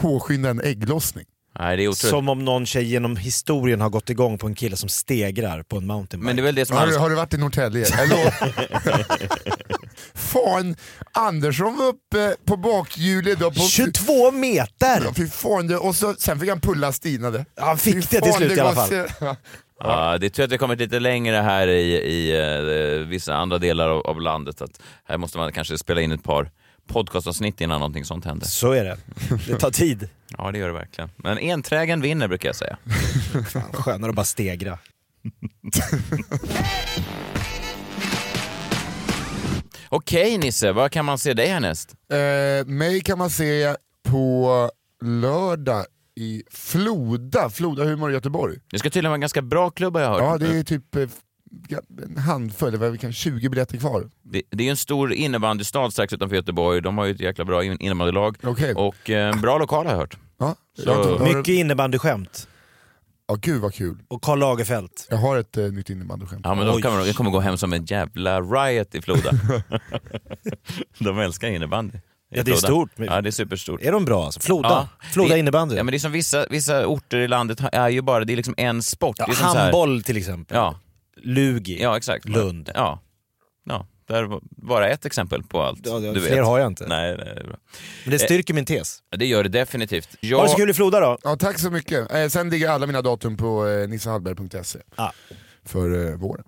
[0.00, 1.24] påskynda en ägglossning.
[1.58, 2.10] Nej, det är otroligt.
[2.10, 5.76] Som om någon tjej genom historien har gått igång på en kille som stegrar på
[5.76, 6.26] en mountainbike.
[6.26, 7.86] Men det är väl det som Har, du- har du varit i Norrtälje?
[10.14, 10.76] Fan,
[11.12, 15.02] Andersson var uppe på bakhjulet då på 22 meter!
[15.04, 17.44] Ja, fy fan, det, och så, sen fick han pulla Stina det.
[17.56, 19.36] Ja, han fick Fy det till fan, slut i alla fall.
[19.80, 22.40] Ja, det är tur att vi kommit lite längre här i, i
[23.02, 24.62] eh, vissa andra delar av, av landet.
[24.62, 26.50] Att här måste man kanske spela in ett par
[26.88, 28.46] podcastavsnitt innan någonting sånt händer.
[28.46, 28.98] Så är det.
[29.46, 30.08] Det tar tid.
[30.38, 31.10] Ja, det gör det verkligen.
[31.16, 32.78] Men enträgen vinner brukar jag säga.
[33.48, 34.78] Fan, skönare att bara stegra.
[39.88, 41.94] Okej Nisse, var kan man se dig härnäst?
[42.12, 43.74] Eh, mig kan man se
[44.08, 44.70] på
[45.04, 45.84] lördag
[46.16, 48.58] i Floda, Floda Humor i Göteborg.
[48.70, 50.20] Det ska tydligen vara en ganska bra klubb har jag hört.
[50.22, 51.08] Ja, det är typ eh,
[52.02, 54.10] en handfull, det var vi kan 20 biljetter kvar.
[54.22, 56.80] Det, det är en stor innebandystad strax utanför Göteborg.
[56.82, 58.36] De har ju ett jäkla bra in- innebandylag.
[58.42, 58.74] Okej.
[58.74, 60.16] Och eh, en bra lokal har jag hört.
[60.38, 62.48] Ja, Så- jag Mycket innebandyskämt.
[63.28, 63.98] Ja, gud vad kul.
[64.08, 64.90] Och Karl Lagerfeld.
[65.10, 66.40] Jag har ett eh, nytt innebandyskämt.
[66.44, 69.30] Ja men de kommer, de kommer gå hem som en jävla riot i Floda.
[70.98, 71.98] de älskar innebandy.
[72.30, 72.90] Ja, det är stort.
[72.96, 73.82] Ja det är superstort.
[73.82, 74.40] Är de bra alltså?
[74.40, 74.88] Floda?
[75.12, 75.76] Floda det, innebandy?
[75.76, 78.36] Ja men det är som vissa, vissa orter i landet är ju bara, det är
[78.36, 79.16] liksom en sport.
[79.18, 80.56] Ja, det är som så här- handboll till exempel.
[80.56, 80.78] Ja.
[81.22, 81.82] Lugi.
[81.82, 82.28] Ja exakt.
[82.28, 82.70] Lund.
[82.74, 83.00] Ja.
[83.64, 83.86] ja.
[84.06, 85.80] Där var bara ett exempel på allt.
[85.86, 86.44] Ja, ja, du fler vet.
[86.46, 86.86] har jag inte.
[86.86, 87.56] Nej, nej, det är bra.
[88.04, 89.02] Men det styrker min tes.
[89.12, 90.08] Eh, Det gör det definitivt.
[90.20, 90.36] Jag...
[90.38, 91.18] Ha det så kul i Floda då.
[91.22, 92.12] Ja, tack så mycket.
[92.14, 94.78] Eh, sen ligger alla mina datum på eh, nissehallberg.se
[95.64, 96.44] för eh, våren.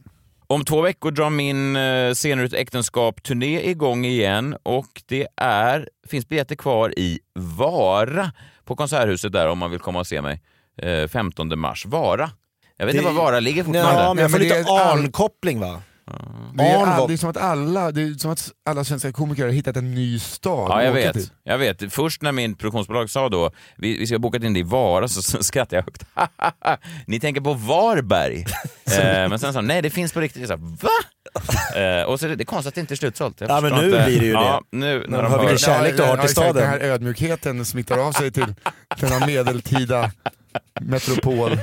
[0.47, 6.29] Om två veckor drar min eh, Scener ut äktenskap-turné igång igen och det är, finns
[6.29, 8.33] biljetter kvar i Vara
[8.65, 10.43] på Konserthuset där om man vill komma och se mig.
[10.83, 11.87] Eh, 15 mars.
[11.87, 12.31] Vara.
[12.81, 14.03] Jag vet inte var Vara ligger fortfarande.
[14.03, 15.83] Ja, men jag får men det lite är Arn-koppling va?
[16.55, 18.85] Det är, Arn all, var- det är som att alla, det är som att alla
[18.85, 21.13] svenska komiker har hittat en ny stad Ja, att jag åka vet.
[21.13, 21.29] till.
[21.45, 21.93] jag vet.
[21.93, 25.09] Först när min produktionsbolag sa då vi, vi ska ha bokat in det i Vara
[25.09, 26.05] så, så skrattade jag högt.
[27.07, 28.39] Ni tänker på Varberg?
[28.99, 30.41] eh, men sen sa de, nej det finns på riktigt.
[30.41, 31.81] Jag sa, va?
[31.81, 33.41] eh, och så är det, det är konstigt att det inte är slutsålt.
[33.41, 34.05] Jag Ja, men förstår nu inte.
[34.07, 34.77] blir det ju ja, det.
[34.77, 36.55] Nu, När när de hör hör vilken kärlek du har till exakt, staden.
[36.57, 38.55] Den här ödmjukheten smittar av sig till
[39.01, 40.11] denna medeltida
[40.81, 41.59] metropol.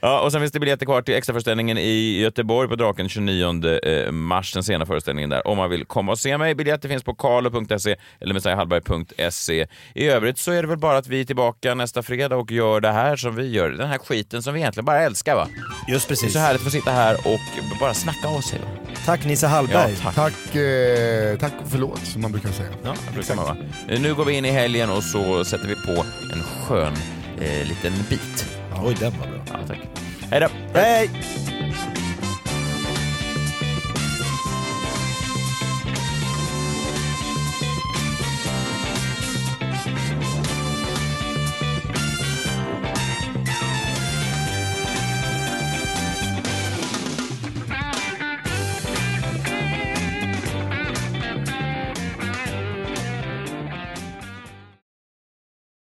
[0.00, 4.12] Ja, och sen finns det biljetter kvar till extraföreställningen i Göteborg på Draken 29 eh,
[4.12, 5.46] mars, den sena föreställningen där.
[5.46, 6.54] Om man vill komma och se mig.
[6.54, 9.66] Biljetter finns på carlo.se eller messiahallberg.se.
[9.94, 12.80] I övrigt så är det väl bara att vi är tillbaka nästa fredag och gör
[12.80, 13.70] det här som vi gör.
[13.70, 15.48] Den här skiten som vi egentligen bara älskar va?
[15.88, 16.32] Just Det är precis.
[16.32, 17.40] så härligt att få sitta här och
[17.80, 18.58] bara snacka av sig.
[18.58, 18.66] Va?
[19.06, 19.92] Tack Nisse Hallberg.
[20.04, 20.14] Ja, tack.
[20.14, 22.68] Tack, eh, tack och förlåt som man brukar säga.
[22.84, 23.56] Ja, brukar man, va?
[23.98, 26.04] Nu går vi in i helgen och så sätter vi på
[26.34, 26.92] en skön
[27.40, 28.46] eh, liten bit.
[28.84, 29.58] Oj, den var bra.
[29.60, 29.78] Ja, tack.
[30.30, 30.48] Hej då!
[30.74, 31.10] Hej!